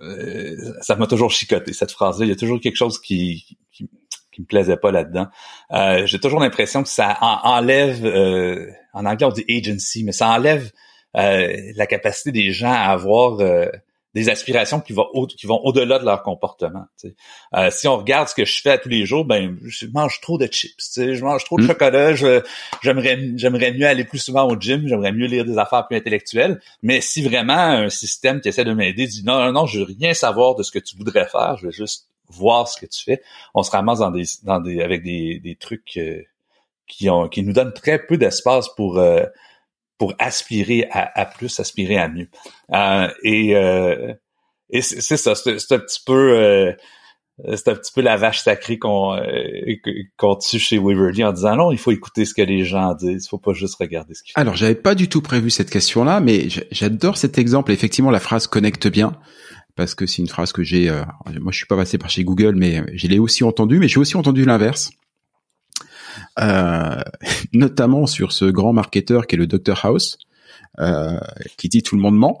euh, 0.00 0.56
ça 0.82 0.96
m'a 0.96 1.06
toujours 1.06 1.30
chicoté 1.30 1.72
cette 1.72 1.92
phrase-là. 1.92 2.26
Il 2.26 2.28
y 2.28 2.32
a 2.32 2.36
toujours 2.36 2.60
quelque 2.60 2.76
chose 2.76 3.00
qui, 3.00 3.56
qui, 3.72 3.88
me 4.40 4.46
plaisait 4.46 4.76
pas 4.76 4.90
là-dedans. 4.90 5.26
Euh, 5.72 6.06
j'ai 6.06 6.18
toujours 6.18 6.40
l'impression 6.40 6.82
que 6.82 6.88
ça 6.88 7.18
enlève, 7.20 8.04
en 8.94 9.04
anglais 9.04 9.26
on 9.26 9.30
dit 9.30 9.44
agency, 9.48 10.04
mais 10.04 10.12
ça 10.12 10.28
enlève 10.28 10.70
la 11.14 11.86
capacité 11.86 12.32
des 12.32 12.52
gens 12.52 12.72
à 12.72 12.90
avoir 12.90 13.38
des 14.14 14.28
aspirations 14.28 14.80
qui 14.80 14.92
vont 14.92 15.06
au, 15.14 15.26
qui 15.26 15.46
vont 15.46 15.60
au-delà 15.64 15.98
de 15.98 16.04
leur 16.04 16.22
comportement. 16.22 16.84
Euh, 17.54 17.70
si 17.70 17.88
on 17.88 17.96
regarde 17.96 18.28
ce 18.28 18.34
que 18.34 18.44
je 18.44 18.60
fais 18.60 18.78
tous 18.78 18.88
les 18.88 19.06
jours, 19.06 19.24
ben 19.24 19.56
je 19.64 19.86
mange 19.86 20.20
trop 20.20 20.38
de 20.38 20.46
chips, 20.46 20.92
je 20.96 21.22
mange 21.22 21.44
trop 21.44 21.56
de 21.56 21.64
mm. 21.64 21.66
chocolat, 21.66 22.14
j'aimerais 22.14 23.18
j'aimerais 23.36 23.72
mieux 23.72 23.86
aller 23.86 24.04
plus 24.04 24.18
souvent 24.18 24.46
au 24.46 24.58
gym, 24.58 24.86
j'aimerais 24.86 25.12
mieux 25.12 25.26
lire 25.26 25.44
des 25.44 25.58
affaires 25.58 25.86
plus 25.86 25.96
intellectuelles. 25.96 26.60
Mais 26.82 27.00
si 27.00 27.22
vraiment 27.22 27.54
un 27.54 27.88
système 27.88 28.40
qui 28.40 28.48
essaie 28.48 28.64
de 28.64 28.74
m'aider 28.74 29.06
dit 29.06 29.22
non 29.24 29.38
non 29.44 29.52
non, 29.52 29.66
je 29.66 29.80
veux 29.80 29.86
rien 29.98 30.12
savoir 30.12 30.54
de 30.54 30.62
ce 30.62 30.70
que 30.70 30.78
tu 30.78 30.96
voudrais 30.96 31.26
faire, 31.26 31.56
je 31.58 31.66
veux 31.66 31.72
juste 31.72 32.08
voir 32.32 32.68
ce 32.68 32.80
que 32.80 32.86
tu 32.86 33.02
fais, 33.04 33.22
on 33.54 33.62
se 33.62 33.70
ramasse 33.70 34.00
dans 34.00 34.10
des 34.10 34.24
dans 34.42 34.60
des 34.60 34.82
avec 34.82 35.02
des, 35.02 35.38
des 35.40 35.56
trucs 35.56 35.96
euh, 35.96 36.22
qui 36.86 37.08
ont 37.10 37.28
qui 37.28 37.42
nous 37.42 37.52
donnent 37.52 37.72
très 37.72 37.98
peu 37.98 38.16
d'espace 38.16 38.68
pour 38.74 38.98
euh, 38.98 39.24
pour 40.02 40.14
aspirer 40.18 40.88
à, 40.90 41.24
plus, 41.26 41.60
aspirer 41.60 41.96
à 41.96 42.08
mieux. 42.08 42.26
Euh, 42.74 43.08
et 43.22 43.54
euh, 43.54 44.12
et 44.68 44.82
c'est 44.82 45.16
ça, 45.16 45.36
c'est 45.36 45.72
un 45.72 45.78
petit 45.78 46.00
peu 46.04 46.36
euh, 46.36 46.72
c'est 47.54 47.68
un 47.68 47.76
petit 47.76 47.92
peu 47.94 48.00
la 48.00 48.16
vache 48.16 48.40
sacrée 48.40 48.80
qu'on 48.80 49.16
qu'on 50.16 50.34
tue 50.34 50.58
chez 50.58 50.78
Waverly 50.78 51.22
en 51.22 51.32
disant 51.32 51.54
non, 51.54 51.70
il 51.70 51.78
faut 51.78 51.92
écouter 51.92 52.24
ce 52.24 52.34
que 52.34 52.42
les 52.42 52.64
gens 52.64 52.94
disent, 52.94 53.26
il 53.26 53.28
faut 53.28 53.38
pas 53.38 53.52
juste 53.52 53.76
regarder 53.76 54.14
ce 54.14 54.24
qu'ils 54.24 54.32
font. 54.32 54.40
Alors, 54.40 54.56
j'avais 54.56 54.74
pas 54.74 54.96
du 54.96 55.08
tout 55.08 55.22
prévu 55.22 55.50
cette 55.50 55.70
question-là, 55.70 56.18
mais 56.18 56.48
j'adore 56.72 57.16
cet 57.16 57.38
exemple. 57.38 57.70
Effectivement, 57.70 58.10
la 58.10 58.18
phrase 58.18 58.48
connecte 58.48 58.88
bien 58.88 59.16
parce 59.76 59.94
que 59.94 60.06
c'est 60.06 60.22
une 60.22 60.28
phrase 60.28 60.52
que 60.52 60.62
j'ai. 60.62 60.90
moi, 61.40 61.52
je 61.52 61.56
suis 61.56 61.66
pas 61.66 61.76
passé 61.76 61.98
par 61.98 62.10
chez 62.10 62.24
Google, 62.24 62.54
mais 62.56 62.84
je 62.94 63.06
l'ai 63.06 63.18
aussi 63.18 63.44
entendu. 63.44 63.78
Mais 63.78 63.88
j'ai 63.88 63.98
aussi 63.98 64.16
entendu 64.16 64.44
l'inverse. 64.44 64.90
Euh, 66.40 67.00
notamment 67.52 68.06
sur 68.06 68.32
ce 68.32 68.46
grand 68.46 68.72
marketeur 68.72 69.26
qui 69.26 69.36
est 69.36 69.38
le 69.38 69.46
Dr 69.46 69.84
House. 69.84 70.18
Euh, 70.80 71.20
qui 71.58 71.68
dit 71.68 71.82
tout 71.82 71.96
le 71.96 72.00
monde 72.00 72.16
ment, 72.16 72.40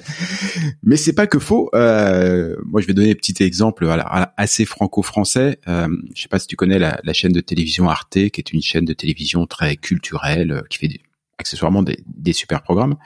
mais 0.82 0.98
c'est 0.98 1.14
pas 1.14 1.26
que 1.26 1.38
faux. 1.38 1.70
Euh, 1.74 2.54
moi, 2.66 2.82
je 2.82 2.86
vais 2.86 2.92
donner 2.92 3.12
un 3.12 3.14
petit 3.14 3.42
exemple 3.42 3.88
assez 4.36 4.66
franco-français. 4.66 5.58
Euh, 5.66 5.88
je 6.14 6.20
sais 6.20 6.28
pas 6.28 6.38
si 6.38 6.48
tu 6.48 6.56
connais 6.56 6.78
la, 6.78 7.00
chaîne 7.14 7.32
de 7.32 7.40
télévision 7.40 7.88
Arte, 7.88 8.10
qui 8.10 8.40
est 8.40 8.52
une 8.52 8.60
chaîne 8.60 8.84
de 8.84 8.92
télévision 8.92 9.46
très 9.46 9.76
culturelle, 9.76 10.52
euh, 10.52 10.62
qui 10.68 10.76
fait 10.76 11.00
accessoirement 11.38 11.82
des, 11.82 11.98
des 12.06 12.34
super 12.34 12.62
programmes, 12.62 12.96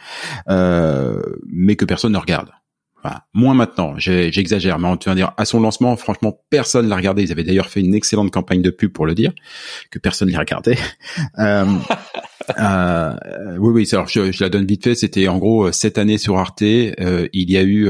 euh, 0.48 1.22
mais 1.46 1.76
que 1.76 1.84
personne 1.84 2.12
ne 2.12 2.18
regarde. 2.18 2.50
Enfin, 3.02 3.20
moins 3.32 3.54
maintenant, 3.54 3.94
j'exagère, 3.96 4.78
mais 4.78 4.88
on 4.88 4.98
va 5.04 5.14
dire 5.14 5.32
à 5.38 5.44
son 5.46 5.60
lancement, 5.60 5.96
franchement, 5.96 6.38
personne 6.50 6.88
l'a 6.88 6.96
regardé. 6.96 7.22
Ils 7.22 7.32
avaient 7.32 7.44
d'ailleurs 7.44 7.68
fait 7.68 7.80
une 7.80 7.94
excellente 7.94 8.30
campagne 8.30 8.60
de 8.60 8.70
pub 8.70 8.92
pour 8.92 9.06
le 9.06 9.14
dire, 9.14 9.32
que 9.90 9.98
personne 9.98 10.28
ne 10.28 10.34
l'a 10.34 10.40
regardé. 10.40 10.76
euh, 11.38 11.64
euh, 12.58 13.14
oui, 13.58 13.72
oui. 13.72 13.88
Alors, 13.92 14.08
je, 14.08 14.32
je, 14.32 14.42
la 14.42 14.50
donne 14.50 14.66
vite 14.66 14.84
fait. 14.84 14.94
C'était 14.94 15.28
en 15.28 15.38
gros 15.38 15.66
euh, 15.66 15.72
cette 15.72 15.98
année 15.98 16.18
sur 16.18 16.38
Arte, 16.38 16.62
euh, 16.62 17.28
il 17.32 17.50
y 17.50 17.56
a 17.56 17.62
eu 17.62 17.88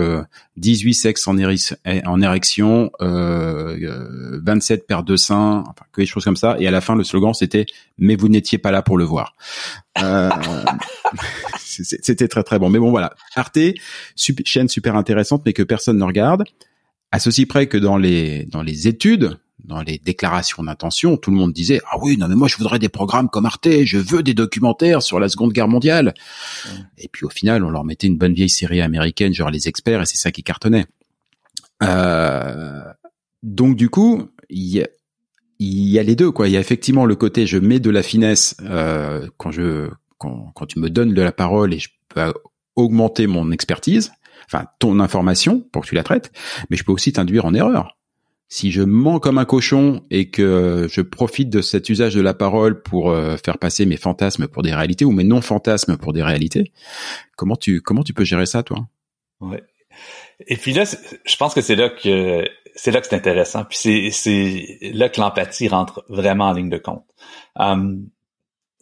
18 0.56 0.90
euh, 0.90 0.92
sexes 0.92 1.28
en, 1.28 1.36
en 1.38 2.22
érection, 2.22 2.90
27 3.00 4.86
paires 4.86 5.02
de 5.02 5.16
seins, 5.16 5.64
enfin 5.66 5.84
que 5.92 6.00
des 6.00 6.06
choses 6.06 6.24
comme 6.24 6.36
ça. 6.36 6.56
Et 6.58 6.66
à 6.66 6.70
la 6.70 6.80
fin, 6.80 6.94
le 6.94 7.04
slogan 7.04 7.34
c'était 7.34 7.66
"Mais 7.98 8.16
vous 8.16 8.28
n'étiez 8.28 8.58
pas 8.58 8.70
là 8.70 8.82
pour 8.82 8.98
le 8.98 9.04
voir". 9.04 9.34
c'était 11.58 12.28
très 12.28 12.42
très 12.42 12.58
bon. 12.58 12.70
Mais 12.70 12.78
bon, 12.78 12.90
voilà. 12.90 13.12
Arte, 13.36 13.58
chaîne 14.16 14.68
super 14.68 14.96
intéressante, 14.96 15.42
mais 15.44 15.52
que 15.52 15.62
personne 15.62 15.98
ne 15.98 16.04
regarde. 16.04 16.44
À 17.12 17.18
ceci 17.18 17.44
près 17.46 17.66
que 17.66 17.76
dans 17.76 17.96
les 17.96 18.46
dans 18.46 18.62
les 18.62 18.86
études 18.86 19.38
dans 19.64 19.82
les 19.82 19.98
déclarations 19.98 20.62
d'intention, 20.62 21.16
tout 21.16 21.30
le 21.30 21.36
monde 21.36 21.52
disait 21.52 21.80
ah 21.90 21.96
oui 22.00 22.16
non 22.16 22.28
mais 22.28 22.34
moi 22.34 22.48
je 22.48 22.56
voudrais 22.56 22.78
des 22.78 22.88
programmes 22.88 23.28
comme 23.28 23.46
Arte, 23.46 23.84
je 23.84 23.98
veux 23.98 24.22
des 24.22 24.34
documentaires 24.34 25.02
sur 25.02 25.20
la 25.20 25.28
Seconde 25.28 25.52
Guerre 25.52 25.68
mondiale. 25.68 26.14
Et 26.98 27.08
puis 27.08 27.24
au 27.24 27.30
final 27.30 27.64
on 27.64 27.70
leur 27.70 27.84
mettait 27.84 28.06
une 28.06 28.18
bonne 28.18 28.34
vieille 28.34 28.50
série 28.50 28.80
américaine 28.80 29.32
genre 29.32 29.50
les 29.50 29.68
experts 29.68 30.02
et 30.02 30.06
c'est 30.06 30.16
ça 30.16 30.32
qui 30.32 30.42
cartonnait. 30.42 30.86
Euh, 31.82 32.82
donc 33.42 33.76
du 33.76 33.88
coup 33.88 34.28
il 34.48 34.66
y 34.66 34.82
a, 34.82 34.86
y 35.58 35.98
a 35.98 36.02
les 36.02 36.16
deux 36.16 36.30
quoi. 36.30 36.48
Il 36.48 36.52
y 36.52 36.56
a 36.56 36.60
effectivement 36.60 37.06
le 37.06 37.16
côté 37.16 37.46
je 37.46 37.58
mets 37.58 37.80
de 37.80 37.90
la 37.90 38.02
finesse 38.02 38.56
euh, 38.62 39.26
quand 39.36 39.50
je 39.50 39.90
quand, 40.18 40.52
quand 40.54 40.66
tu 40.66 40.78
me 40.78 40.90
donnes 40.90 41.14
de 41.14 41.22
la 41.22 41.32
parole 41.32 41.72
et 41.72 41.78
je 41.78 41.88
peux 42.08 42.32
augmenter 42.76 43.26
mon 43.26 43.50
expertise, 43.52 44.12
enfin 44.46 44.66
ton 44.78 45.00
information 45.00 45.60
pour 45.72 45.82
que 45.82 45.88
tu 45.88 45.94
la 45.94 46.02
traites, 46.02 46.32
mais 46.68 46.76
je 46.76 46.84
peux 46.84 46.92
aussi 46.92 47.12
t'induire 47.12 47.44
en 47.44 47.54
erreur 47.54 47.96
si 48.52 48.72
je 48.72 48.82
mens 48.82 49.20
comme 49.20 49.38
un 49.38 49.44
cochon 49.44 50.02
et 50.10 50.28
que 50.28 50.88
je 50.90 51.00
profite 51.00 51.50
de 51.50 51.62
cet 51.62 51.88
usage 51.88 52.14
de 52.14 52.20
la 52.20 52.34
parole 52.34 52.82
pour 52.82 53.10
euh, 53.10 53.36
faire 53.36 53.58
passer 53.58 53.86
mes 53.86 53.96
fantasmes 53.96 54.48
pour 54.48 54.62
des 54.62 54.74
réalités 54.74 55.04
ou 55.04 55.12
mes 55.12 55.22
non 55.22 55.40
fantasmes 55.40 55.96
pour 55.96 56.12
des 56.12 56.22
réalités, 56.22 56.72
comment 57.36 57.54
tu 57.54 57.80
comment 57.80 58.02
tu 58.02 58.12
peux 58.12 58.24
gérer 58.24 58.46
ça 58.46 58.64
toi? 58.64 58.88
Ouais. 59.40 59.62
Et 60.48 60.56
puis 60.56 60.72
là, 60.72 60.84
je 61.24 61.36
pense 61.36 61.54
que 61.54 61.60
c'est 61.60 61.76
là 61.76 61.90
que 61.90 62.44
c'est 62.74 62.90
là 62.90 63.00
que 63.00 63.06
c'est 63.06 63.16
intéressant. 63.16 63.64
Puis 63.64 63.78
c'est 63.78 64.10
c'est 64.10 64.78
là 64.94 65.08
que 65.08 65.20
l'empathie 65.20 65.68
rentre 65.68 66.04
vraiment 66.08 66.48
en 66.48 66.52
ligne 66.52 66.70
de 66.70 66.78
compte. 66.78 67.04
Um, 67.54 68.08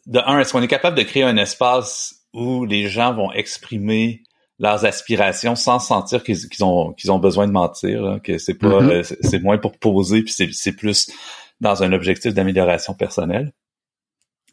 de 0.06 0.20
un, 0.24 0.40
est-ce 0.40 0.52
qu'on 0.52 0.62
est 0.62 0.68
capable 0.68 0.96
de 0.96 1.02
créer 1.02 1.24
un 1.24 1.36
espace 1.36 2.22
où 2.32 2.64
les 2.64 2.88
gens 2.88 3.12
vont 3.12 3.32
exprimer 3.32 4.22
leurs 4.58 4.84
aspirations 4.84 5.54
sans 5.54 5.78
sentir 5.78 6.22
qu'ils 6.24 6.64
ont 6.64 6.92
qu'ils 6.92 7.12
ont 7.12 7.18
besoin 7.18 7.46
de 7.46 7.52
mentir, 7.52 8.18
que 8.22 8.38
c'est 8.38 8.54
pas 8.54 8.80
mm-hmm. 8.80 9.12
euh, 9.12 9.16
c'est 9.20 9.42
moins 9.42 9.58
pour 9.58 9.78
poser 9.78 10.22
puis 10.22 10.34
c'est 10.52 10.72
plus 10.72 11.10
dans 11.60 11.82
un 11.82 11.92
objectif 11.92 12.34
d'amélioration 12.34 12.94
personnelle. 12.94 13.52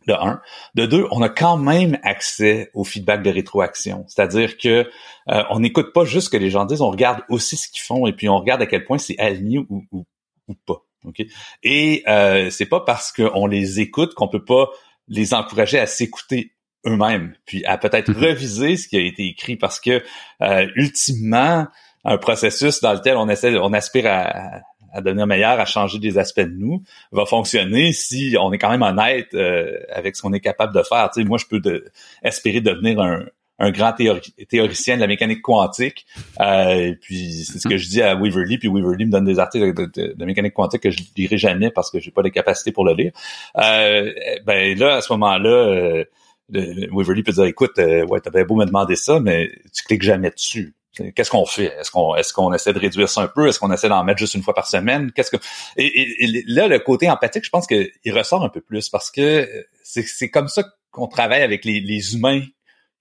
De 0.07 0.13
un, 0.13 0.39
de 0.75 0.85
deux, 0.85 1.07
on 1.09 1.23
a 1.23 1.29
quand 1.29 1.57
même 1.57 1.97
accès 2.03 2.69
au 2.75 2.83
feedback 2.83 3.23
de 3.23 3.31
rétroaction, 3.31 4.05
c'est-à-dire 4.07 4.55
que 4.57 4.87
euh, 5.29 5.43
on 5.49 5.59
n'écoute 5.59 5.93
pas 5.93 6.05
juste 6.05 6.25
ce 6.25 6.29
que 6.29 6.37
les 6.37 6.51
gens 6.51 6.65
disent, 6.65 6.81
on 6.81 6.91
regarde 6.91 7.23
aussi 7.27 7.57
ce 7.57 7.67
qu'ils 7.67 7.81
font 7.81 8.05
et 8.05 8.13
puis 8.13 8.29
on 8.29 8.37
regarde 8.37 8.61
à 8.61 8.67
quel 8.67 8.85
point 8.85 8.99
c'est 8.99 9.17
aligné 9.17 9.57
ou, 9.57 9.83
ou, 9.91 10.05
ou 10.47 10.53
pas. 10.67 10.85
ok? 11.05 11.23
Et 11.63 12.03
euh, 12.07 12.51
c'est 12.51 12.67
pas 12.67 12.81
parce 12.81 13.11
qu'on 13.11 13.47
les 13.47 13.79
écoute 13.79 14.13
qu'on 14.13 14.27
peut 14.27 14.45
pas 14.45 14.69
les 15.07 15.33
encourager 15.33 15.79
à 15.79 15.87
s'écouter 15.87 16.54
eux-mêmes, 16.85 17.33
puis 17.45 17.65
à 17.65 17.77
peut-être 17.77 18.09
mhm. 18.09 18.23
reviser 18.23 18.77
ce 18.77 18.87
qui 18.87 18.97
a 18.97 19.01
été 19.01 19.25
écrit 19.27 19.55
parce 19.55 19.79
que 19.79 20.03
euh, 20.41 20.67
ultimement, 20.75 21.67
un 22.03 22.17
processus 22.17 22.81
dans 22.81 22.93
lequel 22.93 23.17
on 23.17 23.27
essaie, 23.29 23.57
on 23.57 23.73
aspire 23.73 24.05
à, 24.07 24.61
à 24.95 25.01
devenir 25.01 25.27
meilleur, 25.27 25.59
à 25.59 25.65
changer 25.65 25.99
des 25.99 26.17
aspects 26.17 26.39
de 26.39 26.55
nous, 26.57 26.81
va 27.11 27.25
fonctionner 27.25 27.91
si 27.91 28.35
on 28.39 28.53
est 28.53 28.57
quand 28.57 28.69
même 28.69 28.81
honnête 28.81 29.33
euh, 29.33 29.77
avec 29.91 30.15
ce 30.15 30.21
qu'on 30.21 30.33
est 30.33 30.39
capable 30.39 30.73
de 30.73 30.83
faire. 30.83 31.09
Tu 31.13 31.21
sais, 31.21 31.27
moi, 31.27 31.37
je 31.37 31.45
peux 31.45 31.59
de, 31.59 31.91
espérer 32.23 32.61
devenir 32.61 33.01
un, 33.01 33.25
un 33.59 33.71
grand 33.71 33.93
théoricien 33.93 34.95
de 34.95 35.01
la 35.01 35.07
mécanique 35.07 35.41
quantique. 35.41 36.05
Euh, 36.39 36.91
et 36.91 36.95
puis 36.95 37.43
c'est 37.43 37.59
ce 37.59 37.67
que 37.67 37.77
je 37.77 37.87
dis 37.89 38.01
à 38.01 38.15
Weaverly, 38.15 38.57
puis 38.57 38.69
Weaverly 38.69 39.05
me 39.05 39.11
donne 39.11 39.25
des 39.25 39.39
articles 39.39 39.73
de, 39.73 40.25
mécanique 40.25 40.53
quantique 40.53 40.81
que 40.81 40.91
je 40.91 40.99
lirai 41.17 41.37
jamais 41.37 41.71
parce 41.71 41.91
que 41.91 41.99
j'ai 41.99 42.11
pas 42.11 42.21
les 42.21 42.31
capacités 42.31 42.71
pour 42.71 42.85
le 42.85 42.93
lire. 42.93 43.11
Euh, 43.57 44.13
ben 44.45 44.77
là, 44.77 44.95
à 44.95 45.01
ce 45.01 45.11
moment-là, 45.13 46.05
euh, 46.53 46.87
Waverly 46.91 47.23
peut 47.23 47.31
dire 47.31 47.45
écoute, 47.45 47.77
euh, 47.79 48.05
ouais, 48.05 48.19
t'avais 48.19 48.45
beau 48.45 48.55
me 48.55 48.65
demander 48.65 48.95
ça, 48.95 49.19
mais 49.19 49.51
tu 49.73 49.83
cliques 49.83 50.03
jamais 50.03 50.29
dessus. 50.29 50.75
Qu'est-ce 51.13 51.29
qu'on 51.29 51.45
fait? 51.45 51.73
Est-ce 51.77 51.91
qu'on 51.91 52.15
est-ce 52.15 52.31
qu'on 52.31 52.53
essaie 52.53 52.71
de 52.71 52.79
réduire 52.79 53.09
ça 53.09 53.21
un 53.21 53.27
peu? 53.27 53.47
Est-ce 53.49 53.59
qu'on 53.59 53.71
essaie 53.71 53.89
d'en 53.89 54.03
mettre 54.05 54.19
juste 54.19 54.33
une 54.33 54.43
fois 54.43 54.53
par 54.53 54.65
semaine? 54.65 55.11
Qu'est-ce 55.11 55.29
que 55.29 55.37
et, 55.75 56.43
là 56.47 56.69
le 56.69 56.79
côté 56.79 57.09
empathique, 57.09 57.43
je 57.43 57.49
pense 57.49 57.67
qu'il 57.67 57.91
ressort 58.13 58.45
un 58.45 58.49
peu 58.49 58.61
plus 58.61 58.87
parce 58.87 59.11
que 59.11 59.49
c'est 59.83 60.29
comme 60.29 60.47
ça 60.47 60.63
qu'on 60.91 61.07
travaille 61.07 61.41
avec 61.41 61.65
les, 61.65 61.81
les, 61.81 62.15
humains 62.15 62.41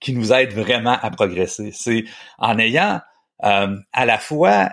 qui 0.00 0.12
nous 0.12 0.33
aident 0.33 0.54
vraiment 0.54 0.98
à 1.00 1.11
progresser. 1.11 1.70
C'est 1.72 2.04
en 2.38 2.59
ayant 2.59 3.00
euh, 3.44 3.76
à 3.92 4.07
la 4.07 4.18
fois 4.18 4.70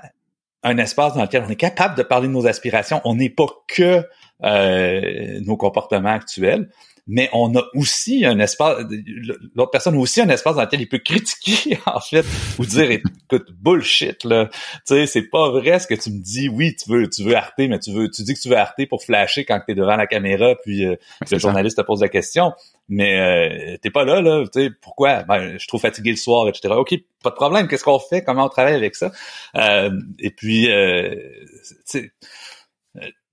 un 0.64 0.78
espace 0.78 1.14
dans 1.16 1.24
lequel 1.24 1.44
on 1.48 1.50
est 1.50 1.56
capable 1.56 1.96
de 1.96 2.04
parler 2.04 2.28
de 2.28 2.34
nos 2.34 2.48
aspirations, 2.48 3.02
on 3.06 3.16
n'est 3.16 3.30
pas 3.30 3.48
que 3.68 4.04
euh, 4.44 5.40
nos 5.42 5.58
comportements 5.58 6.10
actuels, 6.10 6.70
mais 7.08 7.30
on 7.34 7.56
a 7.56 7.64
aussi 7.74 8.26
un 8.26 8.40
espace, 8.40 8.84
l'autre 9.56 9.72
personne 9.72 9.96
a 9.96 9.98
aussi 9.98 10.22
un 10.22 10.30
espace 10.30 10.56
dans 10.56 10.62
lequel 10.62 10.82
il 10.82 10.88
peut 10.90 11.00
critiquer, 11.00 11.80
en 11.86 12.00
fait, 12.00 12.26
ou 12.60 12.66
dire, 12.66 12.92
écoute, 12.92 13.52
bullshit, 13.60 14.24
là. 14.24 14.50
Tu 14.88 14.96
sais, 14.96 15.06
c'est 15.06 15.30
pas 15.30 15.50
vrai 15.50 15.80
ce 15.80 15.88
que 15.88 15.96
tu 15.96 16.12
me 16.12 16.22
dis. 16.22 16.50
Oui, 16.50 16.76
tu 16.76 16.90
veux, 16.90 17.10
tu 17.10 17.24
veux 17.24 17.36
arter, 17.36 17.68
mais 17.68 17.80
tu 17.80 17.92
veux, 17.92 18.10
tu 18.10 18.24
dis 18.24 18.34
que 18.34 18.40
tu 18.40 18.50
veux 18.50 18.58
arter 18.58 18.86
pour 18.86 19.04
flasher 19.04 19.46
quand 19.46 19.60
t'es 19.66 19.76
devant 19.76 19.96
la 19.96 20.08
caméra, 20.08 20.56
puis 20.64 20.86
euh, 20.86 20.96
le 21.30 21.40
journaliste 21.40 21.78
te 21.78 21.82
pose 21.82 22.02
la 22.02 22.10
question. 22.10 22.54
Mais 22.90 23.20
euh, 23.20 23.78
t'es 23.82 23.90
pas 23.90 24.04
là, 24.04 24.22
là. 24.22 24.44
Tu 24.52 24.64
sais, 24.64 24.70
pourquoi? 24.82 25.24
Ben, 25.24 25.54
je 25.54 25.60
suis 25.60 25.68
trop 25.68 25.78
fatigué 25.78 26.12
le 26.12 26.18
soir, 26.18 26.48
etc. 26.50 26.74
OK, 26.78 26.94
pas 27.24 27.30
de 27.30 27.36
problème. 27.36 27.68
Qu'est-ce 27.68 27.84
qu'on 27.84 28.00
fait? 28.00 28.22
Comment 28.24 28.46
on 28.46 28.50
travaille 28.50 28.76
avec 28.76 28.96
ça? 28.96 29.12
Euh, 29.56 29.92
et 30.20 30.32
puis, 30.32 30.70
euh, 30.70 31.16
tu 31.90 32.12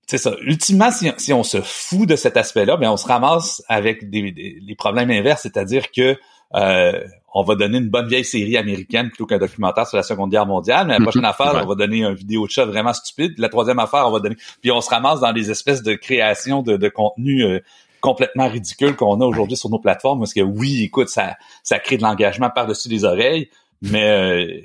c'est 0.09 0.17
ça. 0.17 0.33
Ultimement, 0.41 0.89
si, 0.91 1.33
on 1.33 1.43
se 1.43 1.61
fout 1.61 2.09
de 2.09 2.15
cet 2.15 2.35
aspect-là, 2.35 2.77
ben 2.77 2.89
on 2.89 2.97
se 2.97 3.05
ramasse 3.05 3.63
avec 3.67 4.09
des, 4.09 4.31
des, 4.31 4.75
problèmes 4.75 5.11
inverses, 5.11 5.43
c'est-à-dire 5.43 5.91
que 5.91 6.17
euh, 6.55 7.03
on 7.31 7.43
va 7.43 7.53
donner 7.53 7.77
une 7.77 7.89
bonne 7.89 8.07
vieille 8.07 8.25
série 8.25 8.57
américaine 8.57 9.09
plutôt 9.09 9.27
qu'un 9.27 9.37
documentaire 9.37 9.85
sur 9.85 9.97
la 9.97 10.03
Seconde 10.03 10.31
Guerre 10.31 10.47
mondiale. 10.47 10.87
Mais 10.87 10.97
la 10.97 11.03
prochaine 11.03 11.25
affaire, 11.25 11.51
on 11.63 11.67
va 11.67 11.75
donner 11.75 11.99
une 12.03 12.15
vidéo 12.15 12.47
de 12.47 12.51
chat 12.51 12.65
vraiment 12.65 12.91
stupide. 12.91 13.37
La 13.37 13.49
troisième 13.49 13.77
affaire, 13.77 14.07
on 14.07 14.11
va 14.11 14.19
donner. 14.19 14.35
Puis 14.63 14.71
on 14.71 14.81
se 14.81 14.89
ramasse 14.89 15.19
dans 15.19 15.31
des 15.31 15.51
espèces 15.51 15.83
de 15.83 15.93
créations 15.93 16.63
de, 16.63 16.75
de 16.75 16.89
contenu 16.89 17.43
euh, 17.43 17.59
complètement 18.01 18.47
ridicule 18.47 18.95
qu'on 18.95 19.21
a 19.21 19.25
aujourd'hui 19.25 19.57
sur 19.57 19.69
nos 19.69 19.77
plateformes. 19.77 20.17
Parce 20.17 20.33
que 20.33 20.41
oui, 20.41 20.85
écoute, 20.85 21.09
ça, 21.09 21.35
ça 21.61 21.77
crée 21.77 21.97
de 21.97 22.01
l'engagement 22.01 22.49
par-dessus 22.49 22.89
les 22.89 23.05
oreilles, 23.05 23.51
mais 23.83 24.09
euh, 24.09 24.59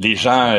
les 0.00 0.16
gens, 0.16 0.56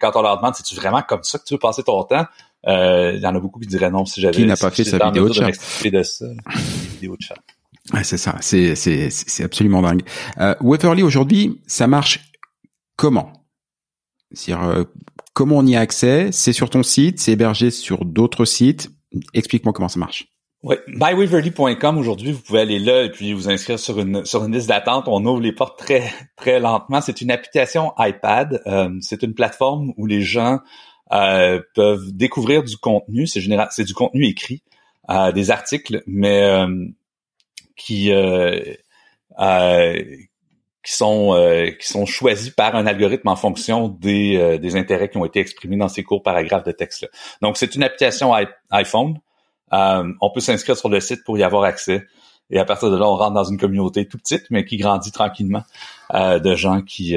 quand 0.00 0.12
on 0.14 0.22
leur 0.22 0.38
demande, 0.38 0.54
c'est-tu 0.54 0.76
vraiment 0.76 1.02
comme 1.02 1.24
ça 1.24 1.38
que 1.38 1.44
tu 1.44 1.52
veux 1.52 1.60
passer 1.60 1.82
ton 1.82 2.02
temps? 2.04 2.24
Euh, 2.66 3.12
il 3.14 3.20
y 3.20 3.26
en 3.26 3.34
a 3.34 3.40
beaucoup 3.40 3.60
qui 3.60 3.66
diraient 3.66 3.90
non 3.90 4.04
si 4.04 4.20
j'avais. 4.20 4.34
Qui 4.34 4.46
n'a 4.46 4.56
pas 4.56 4.70
fait 4.70 4.84
sa 4.84 4.98
vidéo 5.06 5.28
de 5.28 5.34
chat? 5.34 5.50
de 5.84 6.02
ça, 6.02 6.26
vidéo 6.94 7.16
de 7.16 7.22
chat. 7.22 7.36
Ouais, 7.92 8.02
c'est 8.02 8.16
ça, 8.16 8.36
c'est 8.40 8.74
c'est 8.74 9.10
c'est 9.10 9.44
absolument 9.44 9.82
dingue. 9.82 10.02
Euh, 10.40 10.54
Waverly 10.60 11.02
aujourd'hui, 11.02 11.60
ça 11.66 11.86
marche 11.86 12.32
comment? 12.96 13.32
C'est-à-dire 14.32 14.68
euh, 14.68 14.84
comment 15.34 15.58
on 15.58 15.66
y 15.66 15.76
a 15.76 15.80
accès? 15.80 16.30
C'est 16.32 16.52
sur 16.52 16.68
ton 16.68 16.82
site, 16.82 17.20
c'est 17.20 17.32
hébergé 17.32 17.70
sur 17.70 18.04
d'autres 18.04 18.44
sites? 18.44 18.90
Explique-moi 19.34 19.72
comment 19.72 19.88
ça 19.88 20.00
marche. 20.00 20.26
Oui, 20.64 20.74
mywaverly.com 20.88 21.96
aujourd'hui, 21.96 22.32
vous 22.32 22.40
pouvez 22.40 22.60
aller 22.60 22.80
là 22.80 23.02
et 23.04 23.10
puis 23.10 23.32
vous 23.32 23.48
inscrire 23.48 23.78
sur 23.78 24.00
une 24.00 24.24
sur 24.24 24.44
une 24.44 24.52
liste 24.52 24.68
d'attente. 24.68 25.04
On 25.06 25.24
ouvre 25.24 25.40
les 25.40 25.52
portes 25.52 25.78
très 25.78 26.10
très 26.36 26.58
lentement. 26.58 27.00
C'est 27.00 27.20
une 27.20 27.30
application 27.30 27.92
iPad. 27.98 28.62
Euh, 28.66 28.90
c'est 29.00 29.22
une 29.22 29.34
plateforme 29.34 29.92
où 29.96 30.06
les 30.06 30.22
gens 30.22 30.58
euh, 31.12 31.60
peuvent 31.74 32.12
découvrir 32.12 32.64
du 32.64 32.76
contenu. 32.76 33.26
C'est 33.26 33.40
général, 33.40 33.68
c'est 33.70 33.84
du 33.84 33.94
contenu 33.94 34.26
écrit, 34.26 34.62
euh, 35.08 35.30
des 35.30 35.50
articles, 35.52 36.02
mais 36.06 36.42
euh, 36.42 36.86
qui 37.76 38.10
qui 40.82 40.92
sont 40.92 41.72
qui 41.80 41.86
sont 41.86 42.06
choisis 42.06 42.50
par 42.50 42.74
un 42.76 42.86
algorithme 42.86 43.28
en 43.28 43.36
fonction 43.36 43.88
des, 43.88 44.58
des 44.58 44.76
intérêts 44.76 45.08
qui 45.08 45.16
ont 45.16 45.24
été 45.24 45.40
exprimés 45.40 45.76
dans 45.76 45.88
ces 45.88 46.02
courts 46.02 46.22
paragraphes 46.22 46.64
de 46.64 46.72
texte. 46.72 47.02
-là. 47.02 47.08
Donc 47.42 47.56
c'est 47.56 47.74
une 47.74 47.82
application 47.82 48.32
iPhone. 48.70 49.18
on 49.72 50.30
peut 50.32 50.40
s'inscrire 50.40 50.76
sur 50.76 50.88
le 50.88 51.00
site 51.00 51.22
pour 51.24 51.38
y 51.38 51.42
avoir 51.42 51.64
accès. 51.64 52.04
Et 52.50 52.58
à 52.60 52.64
partir 52.64 52.90
de 52.90 52.96
là, 52.96 53.08
on 53.08 53.16
rentre 53.16 53.34
dans 53.34 53.44
une 53.44 53.58
communauté 53.58 54.06
tout 54.06 54.18
petite, 54.18 54.44
mais 54.50 54.64
qui 54.64 54.76
grandit 54.76 55.10
tranquillement, 55.10 55.64
de 56.14 56.54
gens 56.54 56.82
qui 56.82 57.16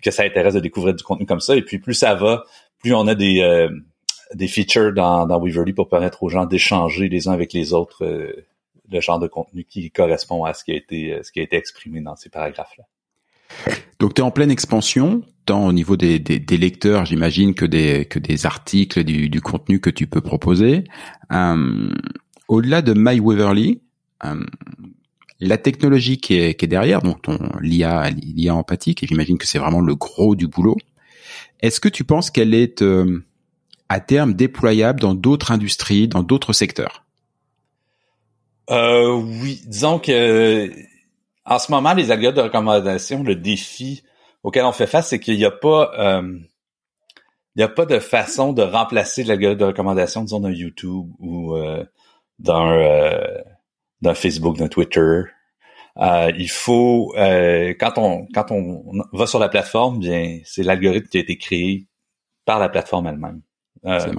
que 0.00 0.10
ça 0.10 0.22
intéresse 0.22 0.54
de 0.54 0.60
découvrir 0.60 0.94
du 0.94 1.02
contenu 1.02 1.26
comme 1.26 1.40
ça. 1.40 1.56
Et 1.56 1.62
puis 1.62 1.78
plus 1.78 1.94
ça 1.94 2.14
va, 2.14 2.44
plus 2.78 2.94
on 2.94 3.06
a 3.06 3.14
des 3.14 3.40
euh, 3.40 3.68
des 4.34 4.48
features 4.48 4.92
dans, 4.92 5.26
dans 5.26 5.40
pour 5.74 5.88
permettre 5.88 6.22
aux 6.22 6.28
gens 6.28 6.46
d'échanger 6.46 7.08
les 7.08 7.28
uns 7.28 7.32
avec 7.32 7.52
les 7.52 7.72
autres 7.72 8.04
euh, 8.04 8.46
le 8.90 9.00
genre 9.00 9.18
de 9.18 9.28
contenu 9.28 9.64
qui 9.64 9.90
correspond 9.90 10.44
à 10.44 10.54
ce 10.54 10.64
qui 10.64 10.72
a 10.72 10.76
été 10.76 11.14
euh, 11.14 11.22
ce 11.22 11.32
qui 11.32 11.40
a 11.40 11.42
été 11.42 11.56
exprimé 11.56 12.00
dans 12.00 12.16
ces 12.16 12.28
paragraphes-là. 12.28 12.84
Donc 13.98 14.14
tu 14.14 14.22
es 14.22 14.24
en 14.24 14.30
pleine 14.30 14.50
expansion, 14.50 15.22
tant 15.44 15.66
au 15.66 15.72
niveau 15.72 15.96
des, 15.96 16.18
des, 16.18 16.38
des 16.38 16.56
lecteurs, 16.56 17.04
j'imagine, 17.04 17.54
que 17.54 17.66
des 17.66 18.06
que 18.06 18.18
des 18.18 18.46
articles, 18.46 19.02
du, 19.04 19.28
du 19.28 19.40
contenu 19.40 19.80
que 19.80 19.90
tu 19.90 20.06
peux 20.06 20.20
proposer. 20.20 20.84
Au-delà 22.48 22.82
de 22.82 22.94
My 22.96 23.20
Waverly, 23.20 23.80
la 25.40 25.58
technologie 25.58 26.18
qui 26.18 26.34
est, 26.34 26.54
qui 26.54 26.66
est 26.66 26.68
derrière, 26.68 27.02
donc 27.02 27.22
ton 27.22 27.38
l'IA, 27.60 28.10
l'IA 28.10 28.54
empathique, 28.54 29.02
et 29.02 29.06
j'imagine 29.06 29.38
que 29.38 29.46
c'est 29.46 29.58
vraiment 29.58 29.80
le 29.80 29.94
gros 29.94 30.36
du 30.36 30.46
boulot. 30.46 30.76
Est-ce 31.60 31.80
que 31.80 31.88
tu 31.88 32.04
penses 32.04 32.30
qu'elle 32.30 32.54
est 32.54 32.82
euh, 32.82 33.24
à 33.88 34.00
terme 34.00 34.34
déployable 34.34 35.00
dans 35.00 35.14
d'autres 35.14 35.50
industries, 35.50 36.08
dans 36.08 36.22
d'autres 36.22 36.52
secteurs? 36.52 37.04
Euh, 38.70 39.12
Oui, 39.14 39.62
disons 39.66 39.98
que 39.98 40.70
en 41.44 41.58
ce 41.58 41.72
moment, 41.72 41.94
les 41.94 42.10
algorithmes 42.10 42.36
de 42.36 42.42
recommandation, 42.42 43.22
le 43.22 43.34
défi 43.34 44.02
auquel 44.42 44.64
on 44.64 44.72
fait 44.72 44.86
face, 44.86 45.08
c'est 45.08 45.18
qu'il 45.18 45.36
n'y 45.36 45.44
a 45.44 45.50
pas 45.50 45.90
euh, 45.98 46.38
il 47.56 47.58
n'y 47.58 47.64
a 47.64 47.68
pas 47.68 47.86
de 47.86 47.98
façon 47.98 48.52
de 48.52 48.62
remplacer 48.62 49.24
l'algorithme 49.24 49.60
de 49.60 49.64
recommandation, 49.64 50.22
disons, 50.22 50.40
d'un 50.40 50.52
YouTube 50.52 51.10
ou 51.18 51.56
euh, 51.56 51.84
d'un 52.38 52.70
d'un 54.02 54.14
Facebook, 54.14 54.56
d'un 54.56 54.68
Twitter. 54.68 55.22
Euh, 55.96 56.32
il 56.38 56.50
faut 56.50 57.12
euh, 57.16 57.74
quand 57.78 57.98
on 57.98 58.26
quand 58.32 58.50
on 58.52 58.84
va 59.12 59.26
sur 59.26 59.38
la 59.38 59.48
plateforme, 59.48 59.98
bien 59.98 60.40
c'est 60.44 60.62
l'algorithme 60.62 61.08
qui 61.08 61.18
a 61.18 61.20
été 61.20 61.36
créé 61.36 61.86
par 62.44 62.58
la 62.58 62.68
plateforme 62.68 63.06
elle-même. 63.06 63.42
Euh, 63.86 64.12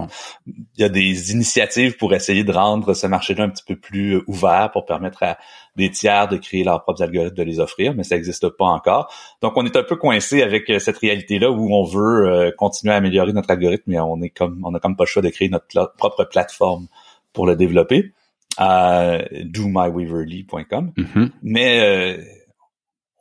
il 0.47 0.65
y 0.79 0.83
a 0.83 0.89
des 0.89 1.31
initiatives 1.31 1.95
pour 1.97 2.15
essayer 2.15 2.43
de 2.43 2.51
rendre 2.51 2.95
ce 2.95 3.05
marché-là 3.05 3.43
un 3.43 3.49
petit 3.49 3.63
peu 3.63 3.75
plus 3.75 4.15
euh, 4.15 4.23
ouvert 4.25 4.71
pour 4.71 4.85
permettre 4.85 5.21
à 5.21 5.37
des 5.75 5.91
tiers 5.91 6.27
de 6.27 6.37
créer 6.37 6.63
leurs 6.63 6.81
propres 6.81 7.03
algorithmes, 7.03 7.35
de 7.35 7.43
les 7.43 7.59
offrir, 7.59 7.93
mais 7.93 8.03
ça 8.03 8.15
n'existe 8.15 8.49
pas 8.49 8.65
encore. 8.65 9.13
Donc, 9.41 9.53
on 9.57 9.65
est 9.65 9.75
un 9.75 9.83
peu 9.83 9.97
coincé 9.97 10.41
avec 10.41 10.67
euh, 10.71 10.79
cette 10.79 10.97
réalité-là 10.97 11.51
où 11.51 11.71
on 11.71 11.83
veut 11.83 12.51
continuer 12.57 12.93
à 12.93 12.97
améliorer 12.97 13.33
notre 13.33 13.51
algorithme, 13.51 13.83
mais 13.91 13.99
on 13.99 14.19
est 14.21 14.29
comme 14.29 14.61
on 14.65 14.73
a 14.73 14.79
comme 14.79 14.95
pas 14.95 15.03
le 15.03 15.09
choix 15.09 15.21
de 15.21 15.29
créer 15.29 15.49
notre 15.49 15.93
propre 15.95 16.23
plateforme 16.23 16.87
pour 17.31 17.45
le 17.45 17.55
développer 17.55 18.13
à 18.57 19.19
domyweaverly.com. 19.43 20.91
Mm-hmm. 20.97 21.29
Mais 21.43 21.79
euh, 21.79 22.23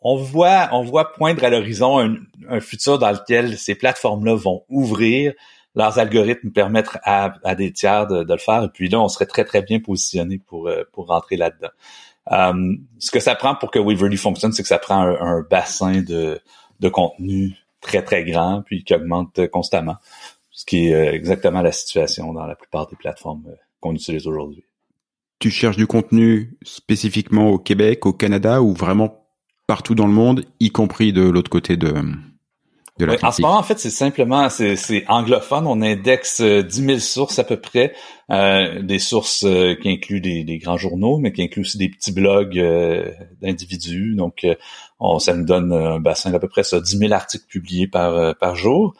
on 0.03 0.17
voit 0.17 0.69
on 0.73 0.83
voit 0.83 1.13
poindre 1.13 1.45
à 1.45 1.51
l'horizon 1.51 1.99
un, 2.01 2.17
un, 2.49 2.61
futur 2.61 2.99
dans 2.99 3.11
lequel 3.11 3.57
ces 3.59 3.75
plateformes-là 3.75 4.35
vont 4.35 4.65
ouvrir 4.69 5.33
leurs 5.75 5.99
algorithmes 5.99 6.51
permettre 6.51 6.99
à, 7.05 7.35
à 7.45 7.55
des 7.55 7.73
tiers 7.73 8.07
de, 8.07 8.25
de, 8.25 8.33
le 8.33 8.39
faire 8.39 8.65
et 8.65 8.69
puis 8.69 8.89
là 8.89 9.01
on 9.01 9.09
serait 9.09 9.27
très 9.27 9.45
très 9.45 9.63
bien 9.63 9.79
positionné 9.79 10.39
pour 10.39 10.69
euh, 10.69 10.85
pour 10.93 11.07
rentrer 11.07 11.37
là-dedans. 11.37 11.71
Um, 12.27 12.87
ce 12.99 13.11
que 13.11 13.19
ça 13.19 13.35
prend 13.35 13.55
pour 13.55 13.71
que 13.71 13.79
Weaverly 13.79 14.17
fonctionne, 14.17 14.53
c'est 14.53 14.63
que 14.63 14.69
ça 14.69 14.79
prend 14.79 15.01
un, 15.01 15.21
un, 15.21 15.43
bassin 15.43 16.03
de 16.03 16.41
de 16.81 16.89
contenu 16.89 17.57
très 17.81 18.03
très 18.03 18.25
grand 18.25 18.63
puis 18.63 18.85
qui 18.85 18.95
augmente 18.95 19.47
constamment, 19.49 19.97
ce 20.51 20.65
qui 20.65 20.89
est 20.89 21.15
exactement 21.15 21.63
la 21.63 21.73
situation 21.73 22.33
dans 22.33 22.47
la 22.47 22.57
plupart 22.57 22.87
des 22.89 22.97
plateformes 22.97 23.45
qu'on 23.81 23.95
utilise 23.95 24.27
aujourd'hui 24.27 24.65
tu 25.41 25.51
cherches 25.51 25.77
du 25.77 25.87
contenu 25.87 26.57
spécifiquement 26.63 27.49
au 27.49 27.59
Québec, 27.59 28.07
au 28.07 28.13
Canada 28.13 28.63
ou 28.63 28.75
vraiment 28.75 29.27
partout 29.67 29.95
dans 29.95 30.07
le 30.07 30.13
monde, 30.13 30.45
y 30.61 30.71
compris 30.71 31.13
de 31.13 31.23
l'autre 31.23 31.51
côté 31.51 31.77
de, 31.77 31.95
de 32.99 33.07
oui, 33.07 33.17
En 33.23 33.33
ce 33.33 33.41
moment, 33.41 33.57
en 33.57 33.63
fait, 33.63 33.79
c'est 33.79 33.89
simplement, 33.89 34.49
c'est 34.51 35.05
anglophone. 35.09 35.67
On 35.67 35.81
indexe 35.81 36.41
10 36.41 36.45
euh, 36.45 36.63
000 36.69 36.99
sources 36.99 37.39
à 37.39 37.45
peu 37.45 37.57
près, 37.57 37.95
euh, 38.31 38.83
des 38.83 38.99
sources 38.99 39.45
euh, 39.45 39.75
qui 39.75 39.89
incluent 39.89 40.21
des, 40.21 40.45
des, 40.45 40.59
grands 40.59 40.77
journaux, 40.77 41.19
mais 41.19 41.33
qui 41.33 41.43
incluent 41.43 41.63
aussi 41.63 41.79
des 41.79 41.89
petits 41.89 42.13
blogs 42.13 42.59
euh, 42.59 43.11
d'individus. 43.41 44.15
Donc, 44.17 44.47
on, 44.99 45.19
ça 45.19 45.35
nous 45.35 45.47
donne 45.47 45.73
un 45.73 46.01
bassin 46.01 46.31
d'à 46.31 46.39
peu 46.39 46.49
près 46.49 46.65
ça, 46.65 46.81
10 46.81 46.99
000 46.99 47.13
articles 47.13 47.47
publiés 47.47 47.87
par, 47.87 48.37
par 48.37 48.57
jour. 48.57 48.95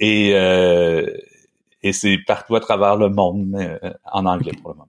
et 0.00 0.32
et 1.84 1.92
c'est 1.92 2.16
partout 2.28 2.54
à 2.54 2.60
travers 2.60 2.94
le 2.94 3.08
monde, 3.08 3.44
mais 3.48 3.78
en 4.12 4.24
anglais 4.24 4.52
pour 4.60 4.70
le 4.70 4.76
moment. 4.76 4.88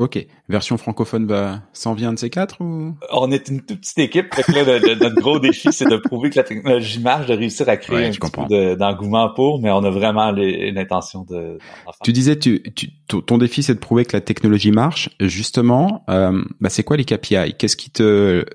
Ok. 0.00 0.18
Version 0.48 0.78
francophone 0.78 1.26
va 1.26 1.60
s'en 1.74 1.92
vient 1.92 2.14
de 2.14 2.18
ces 2.18 2.30
quatre 2.30 2.62
ou? 2.62 2.94
On 3.12 3.30
est 3.30 3.50
une 3.50 3.60
toute 3.60 3.80
petite 3.80 3.98
équipe. 3.98 4.34
Fait 4.34 4.42
que 4.42 4.52
là, 4.52 4.80
notre 4.96 5.20
gros 5.20 5.38
défi, 5.38 5.74
c'est 5.74 5.84
de 5.84 5.98
prouver 5.98 6.30
que 6.30 6.36
la 6.36 6.42
technologie 6.42 7.00
marche, 7.00 7.26
de 7.26 7.34
réussir 7.34 7.68
à 7.68 7.76
créer 7.76 8.06
un 8.06 8.10
petit 8.10 8.18
peu 8.48 8.76
d'engouement 8.76 9.28
pour, 9.34 9.60
mais 9.60 9.70
on 9.70 9.84
a 9.84 9.90
vraiment 9.90 10.32
l'intention 10.32 11.24
de. 11.24 11.58
Tu 12.02 12.14
disais, 12.14 12.38
tu, 12.38 12.62
ton 13.06 13.36
défi, 13.36 13.62
c'est 13.62 13.74
de 13.74 13.78
prouver 13.78 14.06
que 14.06 14.16
la 14.16 14.22
technologie 14.22 14.72
marche. 14.72 15.10
Justement, 15.20 16.02
euh, 16.08 16.42
bah, 16.62 16.70
c'est 16.70 16.82
quoi 16.82 16.96
les 16.96 17.04
KPI 17.04 17.52
Qu'est-ce 17.58 17.76
qui 17.76 17.90
te 17.90 18.46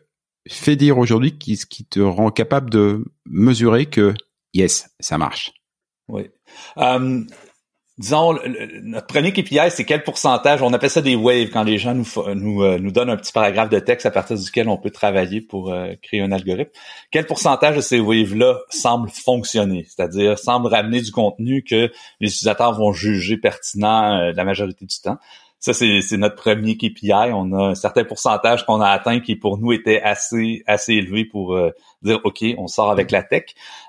fait 0.48 0.76
dire 0.76 0.98
aujourd'hui, 0.98 1.38
qui, 1.38 1.58
qui 1.58 1.86
te 1.86 2.00
rend 2.00 2.32
capable 2.32 2.72
de 2.72 3.06
mesurer 3.28 3.86
que 3.86 4.16
yes, 4.56 4.90
ça 5.00 5.20
marche? 5.20 5.54
Oui. 6.08 6.24
Euh, 6.80 7.22
disons, 7.98 8.38
notre 8.84 9.08
premier 9.08 9.32
KPI, 9.32 9.72
c'est 9.72 9.86
quel 9.86 10.04
pourcentage, 10.04 10.62
on 10.62 10.74
appelle 10.74 10.90
ça 10.90 11.02
des 11.02 11.16
waves, 11.16 11.50
quand 11.50 11.64
les 11.64 11.78
gens 11.78 11.94
nous, 11.94 12.06
nous, 12.36 12.62
euh, 12.62 12.78
nous 12.78 12.92
donnent 12.92 13.10
un 13.10 13.16
petit 13.16 13.32
paragraphe 13.32 13.70
de 13.70 13.80
texte 13.80 14.06
à 14.06 14.12
partir 14.12 14.38
duquel 14.38 14.68
on 14.68 14.78
peut 14.78 14.90
travailler 14.90 15.40
pour 15.40 15.72
euh, 15.72 15.94
créer 16.02 16.22
un 16.22 16.32
algorithme. 16.32 16.72
Quel 17.12 17.26
pourcentage 17.26 17.78
de 17.78 17.82
ces 17.82 18.00
waves-là 18.00 18.60
semble 18.70 19.10
fonctionner, 19.10 19.86
c'est-à-dire 19.88 20.38
semble 20.38 20.68
ramener 20.68 21.02
du 21.02 21.12
contenu 21.12 21.64
que 21.64 21.92
les 22.20 22.28
utilisateurs 22.28 22.78
vont 22.78 22.92
juger 22.92 23.38
pertinent 23.38 24.20
euh, 24.20 24.32
la 24.36 24.44
majorité 24.44 24.86
du 24.86 25.00
temps. 25.02 25.18
Ça 25.74 25.74
c'est 25.74 26.18
notre 26.18 26.36
premier 26.36 26.78
KPI. 26.78 27.32
On 27.34 27.52
a 27.54 27.70
un 27.70 27.76
certain 27.76 28.04
pourcentage 28.04 28.66
qu'on 28.66 28.82
a 28.82 28.88
atteint 28.88 29.20
qui 29.20 29.36
pour 29.36 29.58
nous 29.58 29.74
était 29.74 30.02
assez 30.02 30.64
assez 30.68 30.94
élevé 30.94 31.26
pour 31.26 31.56
euh, 31.56 31.72
dire 32.04 32.20
ok, 32.24 32.44
on 32.58 32.68
sort 32.68 32.92
avec 32.92 33.12
la 33.12 33.24
tech. 33.24 33.46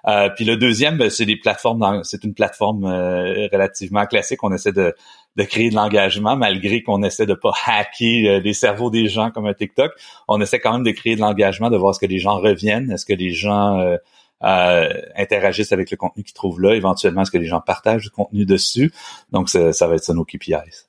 Euh, 0.07 0.31
puis 0.35 0.45
le 0.45 0.57
deuxième, 0.57 0.97
ben, 0.97 1.11
c'est 1.11 1.27
des 1.27 1.37
plateformes. 1.37 2.03
C'est 2.05 2.25
une 2.25 2.35
plateforme 2.35 2.85
euh, 2.85 3.49
relativement 3.53 4.07
classique. 4.07 4.43
On 4.43 4.53
essaie 4.53 4.73
de 4.73 4.95
de 5.37 5.43
créer 5.43 5.69
de 5.69 5.75
l'engagement 5.75 6.35
malgré 6.35 6.83
qu'on 6.83 7.03
essaie 7.03 7.27
de 7.27 7.35
pas 7.35 7.53
hacker 7.67 8.41
les 8.41 8.55
cerveaux 8.55 8.91
des 8.91 9.09
gens 9.09 9.31
comme 9.31 9.47
un 9.47 9.53
TikTok. 9.53 9.93
On 10.29 10.41
essaie 10.41 10.61
quand 10.61 10.73
même 10.73 10.85
de 10.85 10.93
créer 10.93 11.15
de 11.15 11.21
l'engagement, 11.21 11.69
de 11.69 11.77
voir 11.77 11.95
ce 11.95 12.01
que 12.01 12.07
les 12.07 12.19
gens 12.19 12.39
reviennent, 12.39 12.91
est-ce 12.91 13.05
que 13.05 13.13
les 13.13 13.33
gens 13.33 13.97
euh, 14.43 14.89
interagissent 15.17 15.73
avec 15.73 15.91
le 15.91 15.97
contenu 15.97 16.23
qu'ils 16.23 16.35
trouvent 16.35 16.61
là. 16.61 16.75
Éventuellement, 16.75 17.23
est-ce 17.23 17.31
que 17.31 17.39
les 17.39 17.47
gens 17.47 17.61
partagent 17.61 18.03
du 18.03 18.11
contenu 18.11 18.45
dessus? 18.45 18.93
Donc, 19.33 19.49
ça, 19.49 19.73
ça 19.73 19.87
va 19.87 19.95
être 19.95 20.05
ça 20.05 20.13
nos 20.13 20.25
KPIs. 20.25 20.87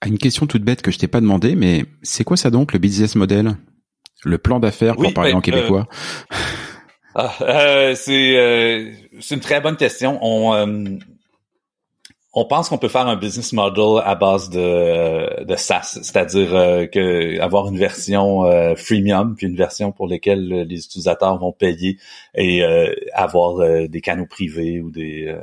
Ah, 0.00 0.08
une 0.08 0.18
question 0.18 0.46
toute 0.46 0.62
bête 0.62 0.82
que 0.82 0.90
je 0.90 0.98
t'ai 0.98 1.08
pas 1.08 1.20
demandé, 1.20 1.54
mais 1.54 1.84
c'est 2.02 2.24
quoi 2.24 2.36
ça 2.36 2.50
donc 2.50 2.72
le 2.72 2.78
business 2.78 3.16
model? 3.16 3.56
Le 4.24 4.38
plan 4.38 4.60
d'affaires 4.60 4.96
pour 4.96 5.12
parler 5.14 5.32
ben, 5.32 5.38
en 5.38 5.40
québécois 5.40 5.88
euh, 5.90 6.34
ah, 7.14 7.34
euh, 7.42 7.94
c'est 7.96 8.36
euh, 8.36 8.92
une 9.30 9.40
très 9.40 9.60
bonne 9.60 9.76
question. 9.76 10.18
On 10.22 10.98
on 12.32 12.44
pense 12.44 12.68
qu'on 12.68 12.78
peut 12.78 12.88
faire 12.88 13.08
un 13.08 13.16
business 13.16 13.52
model 13.52 14.00
à 14.04 14.14
base 14.14 14.50
de, 14.50 15.42
de 15.42 15.56
SaaS, 15.56 15.98
c'est-à-dire 16.02 16.54
euh, 16.54 16.86
que 16.86 17.40
avoir 17.40 17.66
une 17.66 17.76
version 17.76 18.44
euh, 18.44 18.76
freemium 18.76 19.34
puis 19.34 19.48
une 19.48 19.56
version 19.56 19.90
pour 19.90 20.06
laquelle 20.06 20.46
les 20.46 20.84
utilisateurs 20.84 21.38
vont 21.38 21.52
payer 21.52 21.98
et 22.36 22.62
euh, 22.62 22.94
avoir 23.14 23.58
euh, 23.58 23.88
des 23.88 24.00
canaux 24.00 24.26
privés 24.26 24.80
ou 24.80 24.90
des 24.90 25.34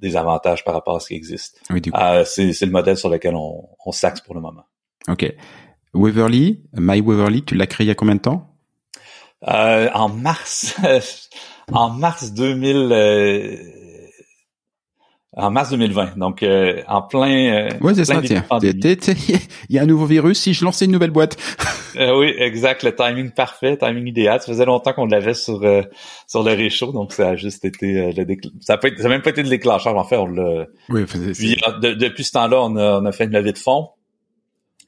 des 0.00 0.16
avantages 0.16 0.64
par 0.64 0.74
rapport 0.74 0.96
à 0.96 1.00
ce 1.00 1.08
qui 1.08 1.14
existe. 1.14 1.60
Oui, 1.70 1.80
c'est, 2.24 2.52
c'est 2.52 2.66
le 2.66 2.72
modèle 2.72 2.96
sur 2.96 3.08
lequel 3.08 3.34
on, 3.34 3.68
on 3.84 3.92
s'axe 3.92 4.20
pour 4.20 4.34
le 4.34 4.40
moment. 4.40 4.64
Ok. 5.08 5.32
Waverly, 5.94 6.62
My 6.74 7.00
Waverly, 7.00 7.44
tu 7.44 7.54
l'as 7.54 7.66
créé 7.66 7.86
il 7.86 7.88
y 7.88 7.90
a 7.90 7.94
combien 7.94 8.16
de 8.16 8.20
temps? 8.20 8.52
En 9.42 10.08
mars, 10.08 10.76
en 11.72 11.90
mars 11.90 12.32
2000 12.32 12.92
en 15.36 15.50
mars 15.50 15.70
2020. 15.70 16.16
Donc 16.18 16.42
euh, 16.42 16.82
en 16.88 17.02
plein. 17.02 17.28
Euh, 17.28 17.70
ouais, 17.80 17.94
c'est 17.94 18.04
ça. 18.04 18.20
Tiens, 18.22 18.44
il 18.62 19.76
y 19.76 19.78
a 19.78 19.82
un 19.82 19.86
nouveau 19.86 20.06
virus. 20.06 20.40
Si 20.40 20.54
je 20.54 20.64
lançais 20.64 20.86
une 20.86 20.92
nouvelle 20.92 21.10
boîte. 21.10 21.36
euh, 21.96 22.18
oui, 22.18 22.34
exact. 22.38 22.82
Le 22.82 22.94
timing 22.94 23.30
parfait, 23.30 23.76
timing 23.76 24.06
idéal. 24.06 24.40
Ça 24.40 24.46
faisait 24.46 24.64
longtemps 24.64 24.92
qu'on 24.92 25.06
l'avait 25.06 25.34
sur 25.34 25.62
euh, 25.64 25.82
sur 26.26 26.42
le 26.42 26.52
réchaud, 26.52 26.92
donc 26.92 27.12
ça 27.12 27.30
a 27.30 27.36
juste 27.36 27.64
été 27.64 27.98
euh, 27.98 28.12
le 28.16 28.26
ça 28.60 28.74
a, 28.74 28.80
ça 28.80 29.06
a 29.06 29.08
même 29.08 29.22
pas 29.22 29.30
été 29.30 29.42
le 29.42 29.48
déclencheur. 29.48 29.96
En 29.96 30.04
fait, 30.04 30.16
on 30.16 30.26
l'a. 30.26 30.66
Oui, 30.88 31.04
Puis, 31.04 31.56
depuis 31.82 32.24
ce 32.24 32.32
temps-là, 32.32 32.60
on 32.62 32.76
a 32.76 33.00
on 33.00 33.04
a 33.04 33.12
fait 33.12 33.24
une 33.24 33.32
levée 33.32 33.52
de 33.52 33.58
fonds 33.58 33.90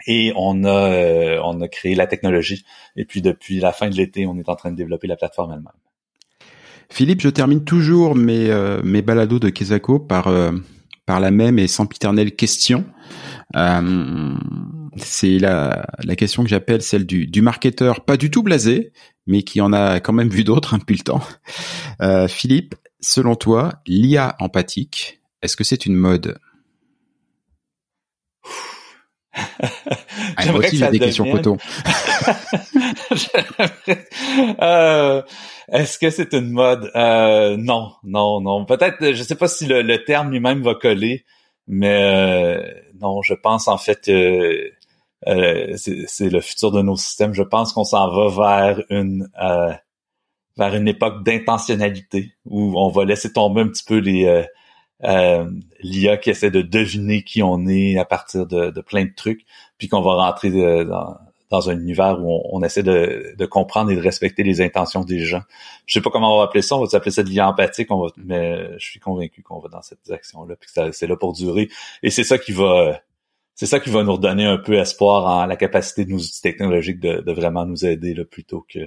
et 0.07 0.33
on 0.37 0.65
a 0.65 1.41
on 1.43 1.61
a 1.61 1.69
créé 1.69 1.95
la 1.95 2.07
technologie. 2.07 2.65
Et 2.97 3.05
puis 3.05 3.23
depuis 3.23 3.61
la 3.61 3.73
fin 3.73 3.89
de 3.89 3.95
l'été, 3.95 4.27
on 4.27 4.37
est 4.39 4.49
en 4.49 4.57
train 4.57 4.71
de 4.71 4.77
développer 4.77 5.07
la 5.07 5.17
plateforme 5.17 5.53
elle-même. 5.53 5.73
Philippe, 6.91 7.21
je 7.21 7.29
termine 7.29 7.65
toujours 7.65 8.15
mes, 8.15 8.51
euh, 8.51 8.81
mes 8.83 9.03
balados 9.03 9.39
de 9.39 9.51
Kesako 9.51 9.99
par, 9.99 10.29
euh, 10.29 10.53
par 11.07 11.21
la 11.21 11.31
même 11.31 11.59
et 11.59 11.69
sempiternelle 11.69 12.35
question. 12.35 12.85
Euh, 13.57 14.35
c'est 15.03 15.39
la, 15.39 15.87
la 16.03 16.17
question 16.17 16.43
que 16.43 16.49
j'appelle 16.49 16.83
celle 16.83 17.07
du, 17.07 17.27
du 17.27 17.43
marketeur, 17.43 18.05
pas 18.05 18.17
du 18.17 18.31
tout 18.31 18.43
blasé, 18.43 18.93
mais 19.27 19.43
qui 19.43 19.61
en 19.61 19.73
a 19.73 20.01
quand 20.01 20.13
même 20.13 20.29
vu 20.29 20.45
d'autres 20.45 20.75
hein, 20.75 20.79
depuis 20.79 20.97
le 20.97 21.05
temps. 21.05 21.23
Philippe, 22.29 22.75
selon 23.01 23.35
toi, 23.35 23.81
l'IA 23.87 24.37
empathique, 24.39 25.21
est-ce 25.43 25.57
que 25.57 25.65
c'est 25.65 25.87
une 25.87 25.95
mode? 25.95 26.39
Ah, 30.37 30.47
moi 30.47 30.59
aussi, 30.59 30.77
j'ai 30.77 30.91
des 30.91 30.99
questions 30.99 31.31
coton. 31.31 31.57
euh, 34.63 35.23
est-ce 35.73 35.99
que 35.99 36.11
c'est 36.11 36.33
une 36.33 36.51
mode? 36.51 36.91
Euh, 36.95 37.57
non, 37.57 37.93
non, 38.03 38.41
non. 38.41 38.65
Peut-être, 38.65 39.13
je 39.13 39.23
sais 39.23 39.37
pas 39.37 39.49
si 39.49 39.67
le, 39.67 40.05
terme 40.05 40.31
lui-même 40.31 40.63
va 40.63 40.75
coller, 40.75 41.25
mais 41.67 42.03
euh, 42.03 42.63
non, 43.01 43.23
je 43.23 43.35
pense 43.35 43.69
en 43.69 43.79
fait 43.79 44.05
que 44.05 44.73
euh, 45.27 45.75
c'est 45.77 46.31
le 46.31 46.41
futur 46.41 46.71
de 46.71 46.83
nos 46.83 46.97
systèmes. 46.97 47.35
Je 47.35 47.43
pense 47.43 47.73
qu'on 47.73 47.85
s'en 47.85 48.11
va 48.11 48.29
vers 48.29 48.85
une 48.91 49.29
vers 50.57 50.75
une 50.75 50.89
époque 50.89 51.23
d'intentionnalité 51.25 52.33
où 52.45 52.73
on 52.77 52.89
va 52.91 53.05
laisser 53.05 53.33
tomber 53.33 53.61
un 53.61 53.69
petit 53.69 53.85
peu 53.85 53.99
les 53.99 54.45
l'IA 55.81 56.17
qui 56.17 56.31
essaie 56.31 56.51
de 56.51 56.63
deviner 56.63 57.23
qui 57.23 57.43
on 57.43 57.67
est 57.69 57.99
à 57.99 58.05
partir 58.05 58.47
de, 58.47 58.81
plein 58.81 59.05
de 59.05 59.15
trucs, 59.15 59.45
puis 59.79 59.89
qu'on 59.89 60.03
va 60.03 60.15
rentrer 60.15 60.51
dans, 60.51 61.17
dans 61.51 61.71
un 61.71 61.79
univers 61.79 62.21
où 62.21 62.43
on, 62.53 62.63
essaie 62.63 62.83
de, 62.83 63.47
comprendre 63.47 63.91
et 63.91 63.97
de 63.97 64.01
respecter 64.01 64.43
les 64.43 64.61
intentions 64.61 65.05
des 65.05 65.21
gens. 65.21 65.43
Je 65.87 65.95
sais 65.95 66.01
pas 66.01 66.11
comment 66.11 66.35
on 66.35 66.39
va 66.39 66.45
appeler 66.45 66.63
ça, 66.63 66.77
on 66.77 66.85
va 66.85 66.97
appeler 66.97 67.11
ça 67.11 67.23
de 67.23 67.31
lien 67.31 67.49
empathique, 67.49 67.91
on 67.91 68.03
va, 68.03 68.09
mais 68.17 68.79
je 68.79 68.87
suis 68.87 69.01
convaincu 69.01 69.43
qu'on 69.43 69.59
va 69.59 69.69
dans 69.69 69.83
cette 69.83 70.03
direction-là, 70.05 70.57
puis 70.57 70.71
que 70.75 70.93
c'est 70.93 71.07
là 71.07 71.17
pour 71.17 71.33
durer. 71.33 71.69
Et 72.03 72.11
c'est 72.11 72.25
ça 72.25 72.39
qui 72.39 72.53
va 72.53 73.01
c'est 73.59 73.67
ça 73.67 73.81
qui 73.81 73.91
va 73.91 74.05
nous 74.05 74.13
redonner 74.13 74.45
un 74.45 74.57
peu 74.57 74.75
espoir 74.75 75.27
en 75.27 75.45
la 75.45 75.57
capacité 75.57 76.05
de 76.05 76.13
nos 76.13 76.19
outils 76.19 76.41
technologiques 76.41 77.01
de, 77.01 77.23
de 77.23 77.33
vraiment 77.33 77.67
nous 77.67 77.85
aider 77.85 78.15
là, 78.15 78.25
plutôt 78.25 78.65
que 78.73 78.79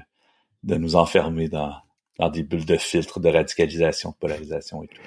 de 0.64 0.76
nous 0.76 0.96
enfermer 0.96 1.50
dans, 1.50 1.74
dans 2.18 2.30
des 2.30 2.42
bulles 2.42 2.64
de 2.64 2.78
filtre, 2.78 3.20
de 3.20 3.28
radicalisation, 3.28 4.12
de 4.12 4.16
polarisation 4.16 4.82
et 4.82 4.88
tout. 4.88 5.02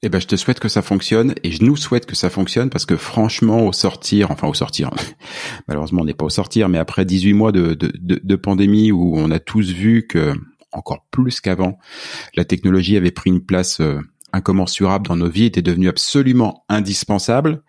Eh 0.00 0.08
ben, 0.08 0.18
je 0.18 0.26
te 0.26 0.36
souhaite 0.36 0.60
que 0.60 0.68
ça 0.70 0.80
fonctionne 0.80 1.34
et 1.42 1.52
je 1.52 1.62
nous 1.62 1.76
souhaite 1.76 2.06
que 2.06 2.16
ça 2.16 2.30
fonctionne 2.30 2.70
parce 2.70 2.86
que 2.86 2.96
franchement, 2.96 3.66
au 3.66 3.74
sortir, 3.74 4.30
enfin 4.30 4.48
au 4.48 4.54
sortir, 4.54 4.88
malheureusement 5.68 6.00
on 6.00 6.06
n'est 6.06 6.14
pas 6.14 6.24
au 6.24 6.30
sortir, 6.30 6.70
mais 6.70 6.78
après 6.78 7.04
18 7.04 7.34
mois 7.34 7.52
de, 7.52 7.74
de, 7.74 7.92
de, 8.00 8.36
pandémie 8.36 8.92
où 8.92 9.18
on 9.18 9.30
a 9.30 9.38
tous 9.38 9.72
vu 9.72 10.06
que, 10.06 10.32
encore 10.72 11.04
plus 11.10 11.42
qu'avant, 11.42 11.76
la 12.34 12.46
technologie 12.46 12.96
avait 12.96 13.10
pris 13.10 13.28
une 13.28 13.44
place 13.44 13.82
euh, 13.82 14.00
incommensurable 14.32 15.06
dans 15.06 15.16
nos 15.16 15.28
vies, 15.28 15.44
était 15.44 15.60
devenue 15.60 15.90
absolument 15.90 16.64
indispensable. 16.70 17.62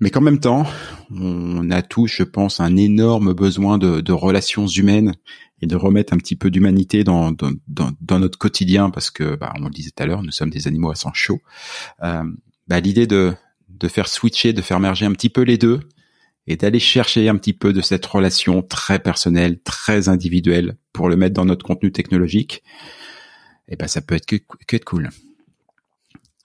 Mais 0.00 0.10
qu'en 0.10 0.20
même 0.20 0.40
temps, 0.40 0.66
on 1.10 1.70
a 1.70 1.82
tous, 1.82 2.08
je 2.08 2.24
pense, 2.24 2.60
un 2.60 2.76
énorme 2.76 3.34
besoin 3.34 3.78
de, 3.78 4.00
de 4.00 4.12
relations 4.12 4.66
humaines 4.66 5.14
et 5.60 5.66
de 5.66 5.76
remettre 5.76 6.12
un 6.12 6.16
petit 6.16 6.34
peu 6.34 6.50
d'humanité 6.50 7.04
dans, 7.04 7.30
dans, 7.30 7.52
dans, 7.68 8.18
notre 8.18 8.36
quotidien 8.36 8.90
parce 8.90 9.10
que, 9.10 9.36
bah, 9.36 9.52
on 9.60 9.64
le 9.64 9.70
disait 9.70 9.90
tout 9.90 10.02
à 10.02 10.06
l'heure, 10.06 10.22
nous 10.22 10.32
sommes 10.32 10.50
des 10.50 10.66
animaux 10.66 10.90
à 10.90 10.96
sang 10.96 11.12
chaud. 11.12 11.40
Euh, 12.02 12.24
bah, 12.66 12.80
l'idée 12.80 13.06
de, 13.06 13.32
de 13.68 13.88
faire 13.88 14.08
switcher, 14.08 14.52
de 14.52 14.62
faire 14.62 14.80
merger 14.80 15.06
un 15.06 15.12
petit 15.12 15.28
peu 15.28 15.42
les 15.42 15.58
deux 15.58 15.80
et 16.48 16.56
d'aller 16.56 16.80
chercher 16.80 17.28
un 17.28 17.36
petit 17.36 17.52
peu 17.52 17.72
de 17.72 17.80
cette 17.80 18.04
relation 18.04 18.62
très 18.62 18.98
personnelle, 18.98 19.60
très 19.62 20.08
individuelle 20.08 20.76
pour 20.92 21.08
le 21.08 21.16
mettre 21.16 21.34
dans 21.34 21.44
notre 21.44 21.64
contenu 21.64 21.92
technologique, 21.92 22.62
et 23.68 23.74
eh 23.74 23.76
ben, 23.76 23.86
ça 23.86 24.00
peut 24.00 24.16
être 24.16 24.26
que, 24.26 24.36
que 24.66 24.76
être 24.76 24.84
cool. 24.84 25.10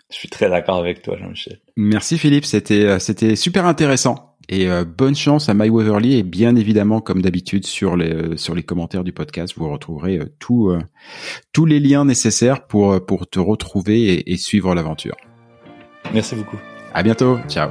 Je 0.10 0.15
suis 0.15 0.30
très 0.30 0.50
d'accord 0.50 0.78
avec 0.78 1.02
toi, 1.02 1.17
Jean-Michel. 1.17 1.60
Merci 1.76 2.17
Philippe, 2.17 2.46
c'était 2.46 2.86
euh, 2.86 3.00
c'était 3.00 3.36
super 3.36 3.65
intéressant. 3.65 4.28
Et 4.50 4.70
euh, 4.70 4.86
bonne 4.86 5.15
chance 5.15 5.50
à 5.50 5.54
My 5.54 5.70
Waverly 5.70 6.17
et 6.17 6.24
bien 6.24 6.56
évidemment 6.56 7.02
comme 7.02 7.22
d'habitude 7.22 7.65
sur 7.65 7.98
les 7.98 8.13
euh, 8.13 8.38
sur 8.38 8.56
les 8.56 8.63
commentaires 8.63 9.04
du 9.04 9.12
podcast 9.12 9.54
vous 9.58 9.70
retrouverez 9.70 10.20
euh, 10.20 10.34
tout, 10.39 10.74
tous 11.52 11.65
les 11.65 11.80
liens 11.80 12.06
nécessaires 12.06 12.65
pour 12.65 13.06
pour 13.06 13.28
te 13.28 13.39
retrouver 13.39 14.13
et, 14.13 14.32
et 14.32 14.38
suivre 14.38 14.74
l'aventure. 14.74 15.15
Merci 16.13 16.36
beaucoup. 16.36 16.58
À 16.93 17.04
bientôt. 17.04 17.38
Ciao. 17.50 17.70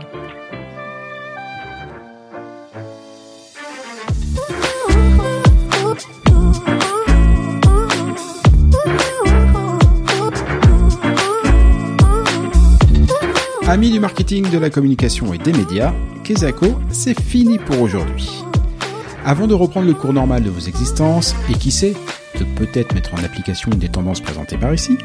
Amis 13.69 13.91
du 13.91 13.99
marketing, 13.99 14.49
de 14.49 14.59
la 14.59 14.71
communication 14.71 15.35
et 15.35 15.39
des 15.39 15.53
médias, 15.53 15.93
Kezako, 16.23 16.79
c'est 16.91 17.21
fini 17.21 17.59
pour 17.59 17.81
aujourd'hui. 17.81 18.31
Avant 19.25 19.49
de 19.49 19.55
reprendre 19.55 19.89
le 19.89 19.95
cours 19.95 20.13
normal 20.13 20.45
de 20.45 20.51
vos 20.51 20.61
existences, 20.61 21.35
et 21.51 21.55
qui 21.55 21.73
sait, 21.73 21.95
de 22.39 22.45
peut-être 22.45 22.95
mettre 22.95 23.15
en 23.15 23.25
application 23.25 23.73
une 23.73 23.81
des 23.81 23.89
tendances 23.89 24.21
présentées 24.21 24.57
par 24.57 24.73
ici, 24.73 24.97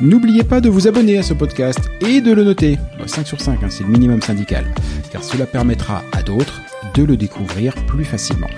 n'oubliez 0.00 0.44
pas 0.44 0.62
de 0.62 0.70
vous 0.70 0.88
abonner 0.88 1.18
à 1.18 1.22
ce 1.22 1.34
podcast 1.34 1.90
et 2.00 2.22
de 2.22 2.32
le 2.32 2.44
noter. 2.44 2.78
5 3.04 3.26
sur 3.26 3.38
5, 3.38 3.62
hein, 3.62 3.66
c'est 3.68 3.84
le 3.84 3.90
minimum 3.90 4.22
syndical, 4.22 4.64
car 5.12 5.22
cela 5.22 5.44
permettra 5.44 6.02
à 6.12 6.22
d'autres 6.22 6.62
de 6.94 7.04
le 7.04 7.18
découvrir 7.18 7.74
plus 7.86 8.06
facilement. 8.06 8.48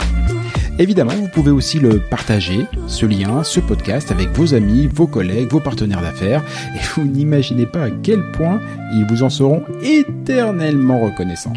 Évidemment, 0.78 1.12
vous 1.12 1.28
pouvez 1.28 1.50
aussi 1.50 1.80
le 1.80 1.98
partager, 1.98 2.66
ce 2.86 3.04
lien, 3.04 3.42
ce 3.42 3.58
podcast 3.60 4.12
avec 4.12 4.28
vos 4.30 4.54
amis, 4.54 4.86
vos 4.86 5.06
collègues, 5.06 5.50
vos 5.50 5.60
partenaires 5.60 6.02
d'affaires, 6.02 6.42
et 6.74 6.78
vous 6.94 7.04
n'imaginez 7.12 7.66
pas 7.66 7.84
à 7.84 7.90
quel 7.90 8.30
point 8.32 8.60
ils 8.92 9.06
vous 9.08 9.22
en 9.22 9.30
seront 9.30 9.64
éternellement 9.82 11.00
reconnaissants. 11.00 11.54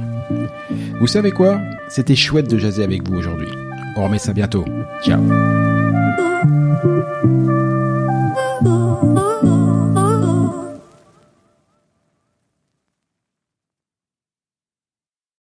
Vous 1.00 1.08
savez 1.08 1.32
quoi? 1.32 1.60
C'était 1.90 2.16
chouette 2.16 2.50
de 2.50 2.58
jaser 2.58 2.84
avec 2.84 3.08
vous 3.08 3.16
aujourd'hui. 3.16 3.50
On 3.96 4.06
remet 4.06 4.20
ça 4.20 4.34
bientôt. 4.34 4.66
Ciao 5.04 5.22